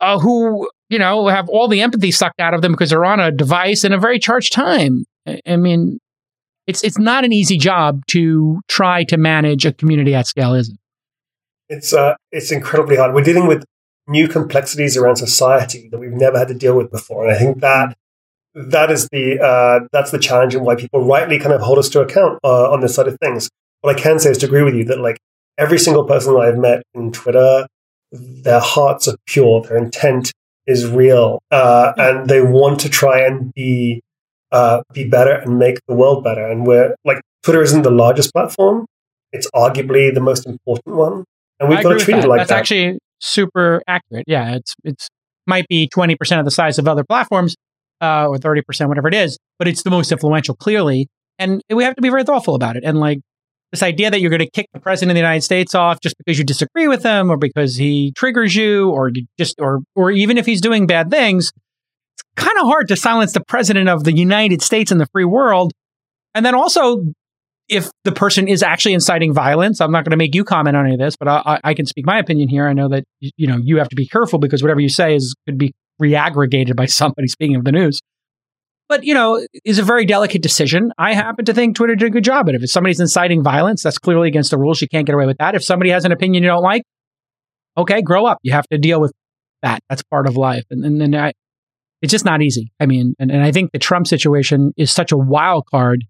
[0.00, 3.18] uh, who you know have all the empathy sucked out of them because they're on
[3.18, 5.04] a device in a very charged time.
[5.26, 5.98] I, I mean,
[6.66, 10.68] it's it's not an easy job to try to manage a community at scale, is
[10.68, 10.76] it?
[11.70, 13.14] It's uh, it's incredibly hard.
[13.14, 13.64] We're dealing with
[14.06, 17.26] new complexities around society that we've never had to deal with before.
[17.26, 17.96] And I think that
[18.54, 21.88] that is the uh, that's the challenge and why people rightly kind of hold us
[21.90, 23.48] to account uh, on this side of things.
[23.82, 25.18] What I can say is to agree with you that like
[25.58, 27.66] every single person that I've met in Twitter,
[28.12, 30.32] their hearts are pure, their intent
[30.66, 34.00] is real, uh, and they want to try and be
[34.52, 36.46] uh, be better and make the world better.
[36.46, 38.86] And we're like Twitter isn't the largest platform;
[39.32, 41.24] it's arguably the most important one,
[41.58, 42.48] and we've got to treat it like that.
[42.48, 42.58] That's that.
[42.58, 44.24] actually super accurate.
[44.26, 45.08] Yeah, it's it's
[45.46, 47.56] might be 20% of the size of other platforms,
[48.00, 51.08] uh, or 30%, whatever it is, but it's the most influential, clearly.
[51.38, 52.84] And we have to be very thoughtful about it.
[52.84, 53.20] And like
[53.72, 56.16] this idea that you're going to kick the president of the United States off just
[56.18, 60.10] because you disagree with him or because he triggers you or you just, or, or
[60.10, 61.52] even if he's doing bad things,
[62.14, 65.24] it's kind of hard to silence the president of the United States and the free
[65.24, 65.72] world.
[66.34, 67.04] And then also,
[67.68, 70.86] if the person is actually inciting violence, I'm not going to make you comment on
[70.86, 72.66] any of this, but I, I, can speak my opinion here.
[72.66, 75.34] I know that you know you have to be careful because whatever you say is
[75.46, 77.28] could be reaggregated by somebody.
[77.28, 78.00] Speaking of the news,
[78.90, 80.92] but you know, is a very delicate decision.
[80.98, 82.56] I happen to think Twitter did a good job at.
[82.56, 84.82] If somebody's inciting violence, that's clearly against the rules.
[84.82, 85.54] You can't get away with that.
[85.54, 86.82] If somebody has an opinion you don't like,
[87.78, 88.38] okay, grow up.
[88.42, 89.12] You have to deal with
[89.62, 89.80] that.
[89.88, 90.64] That's part of life.
[90.70, 91.32] And I,
[92.02, 92.72] it's just not easy.
[92.80, 96.04] I mean, and, and I think the Trump situation is such a wild card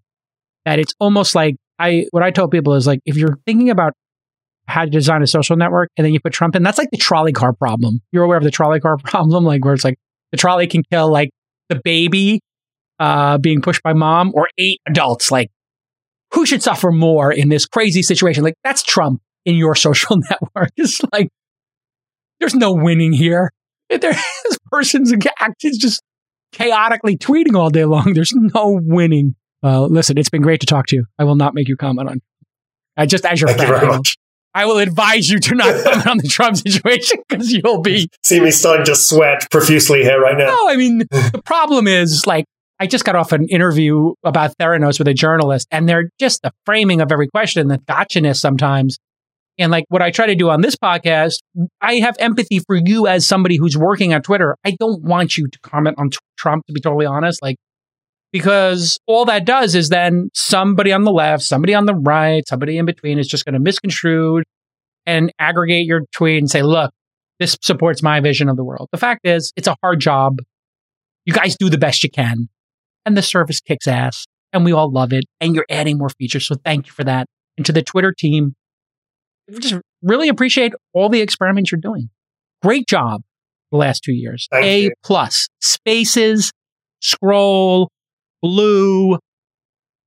[0.65, 3.93] that it's almost like I what I tell people is like if you're thinking about
[4.67, 6.97] how to design a social network and then you put Trump in, that's like the
[6.97, 8.01] trolley car problem.
[8.11, 9.99] You're aware of the trolley car problem, like where it's like
[10.31, 11.29] the trolley can kill like
[11.69, 12.41] the baby
[13.01, 15.31] uh, being pushed by mom or eight adults.
[15.31, 15.49] Like
[16.33, 18.43] who should suffer more in this crazy situation?
[18.43, 20.69] Like that's Trump in your social network.
[20.77, 21.27] It's like
[22.39, 23.51] there's no winning here.
[23.89, 23.99] There,
[24.43, 26.01] this person's act is just
[26.53, 28.13] chaotically tweeting all day long.
[28.13, 29.35] There's no winning.
[29.61, 31.05] Well, listen, it's been great to talk to you.
[31.19, 32.21] I will not make you comment on.
[32.97, 34.17] I just as your Thank friend, you very I will- much.
[34.53, 38.09] I will advise you to not comment on the Trump situation because you'll be.
[38.23, 40.47] See me starting to sweat profusely here right now.
[40.47, 42.43] No, I mean the problem is like
[42.81, 46.51] I just got off an interview about Theranos with a journalist, and they're just the
[46.65, 48.97] framing of every question, the gotchaness sometimes.
[49.59, 51.35] And like what I try to do on this podcast,
[51.79, 54.57] I have empathy for you as somebody who's working on Twitter.
[54.65, 57.43] I don't want you to comment on t- Trump, to be totally honest.
[57.43, 57.57] Like
[58.31, 62.79] because all that does is then somebody on the left, somebody on the right, somebody
[62.79, 64.41] in between is just going to misconstrue
[65.05, 66.91] and aggregate your tweet and say, look,
[67.39, 68.87] this supports my vision of the world.
[68.91, 70.37] The fact is, it's a hard job.
[71.25, 72.47] You guys do the best you can,
[73.05, 76.47] and the service kicks ass, and we all love it, and you're adding more features.
[76.47, 77.27] So thank you for that.
[77.57, 78.53] And to the Twitter team,
[79.47, 82.09] we just really appreciate all the experiments you're doing.
[82.61, 83.21] Great job
[83.71, 84.47] the last two years.
[84.51, 84.91] Thank a you.
[85.03, 85.47] plus.
[85.61, 86.51] Spaces,
[87.01, 87.89] scroll,
[88.41, 89.17] blue.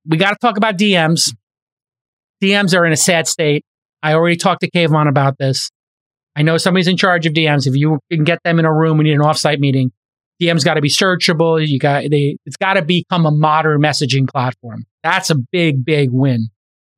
[0.07, 1.31] We got to talk about DMs.
[2.43, 3.63] DMs are in a sad state.
[4.03, 5.71] I already talked to Kayvon about this.
[6.35, 7.65] I know somebody's in charge of DMs.
[7.65, 9.91] If you can get them in a room, we need an offsite meeting.
[10.41, 11.65] DMs got to be searchable.
[11.65, 12.37] You got they.
[12.45, 14.85] It's got to become a modern messaging platform.
[15.03, 16.49] That's a big, big win.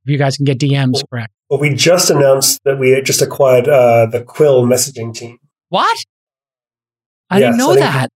[0.05, 1.33] If you guys can get DMs correct.
[1.49, 5.37] Well, we just announced that we just acquired uh, the Quill messaging team.
[5.69, 5.97] What?
[7.29, 8.09] I Yes, didn't know I that.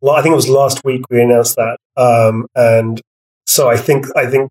[0.00, 3.00] Well, I think it was last week we announced that, um, and
[3.46, 4.50] so I think I think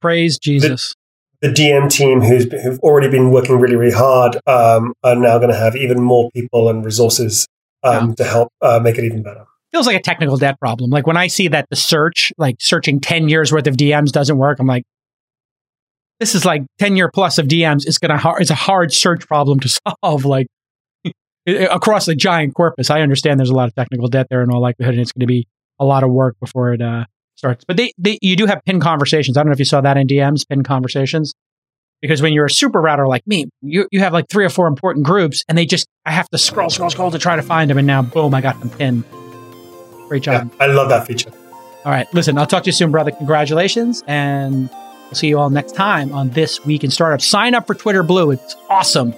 [0.00, 0.94] Praise Jesus.
[1.40, 5.50] the DM team who's who've already been working really really hard um, are now going
[5.50, 7.46] to have even more people and resources
[7.82, 9.44] um, to help uh, make it even better.
[9.72, 10.90] Feels like a technical debt problem.
[10.90, 14.36] Like when I see that the search, like searching 10 years worth of DMs doesn't
[14.36, 14.84] work, I'm like,
[16.18, 17.86] this is like 10 year plus of DMs.
[17.86, 19.68] It's going to, it's a hard search problem to
[20.02, 20.24] solve.
[20.24, 20.46] Like
[21.46, 22.90] across the giant corpus.
[22.90, 25.20] I understand there's a lot of technical debt there in all likelihood, and it's going
[25.20, 25.46] to be
[25.78, 27.06] a lot of work before it uh,
[27.36, 27.64] starts.
[27.64, 29.36] But they, they, you do have pin conversations.
[29.36, 31.34] I don't know if you saw that in DMs, pin conversations.
[32.02, 34.66] Because when you're a super router like me, you, you have like three or four
[34.68, 37.70] important groups, and they just, I have to scroll, scroll, scroll to try to find
[37.70, 37.76] them.
[37.76, 39.04] And now, boom, I got them pinned.
[40.10, 40.50] Great job.
[40.58, 41.30] Yeah, I love that feature.
[41.84, 42.12] All right.
[42.12, 43.12] Listen, I'll talk to you soon, brother.
[43.12, 44.02] Congratulations.
[44.08, 44.68] And
[45.04, 47.20] we'll see you all next time on This Week in Startup.
[47.22, 48.32] Sign up for Twitter Blue.
[48.32, 49.14] It's awesome.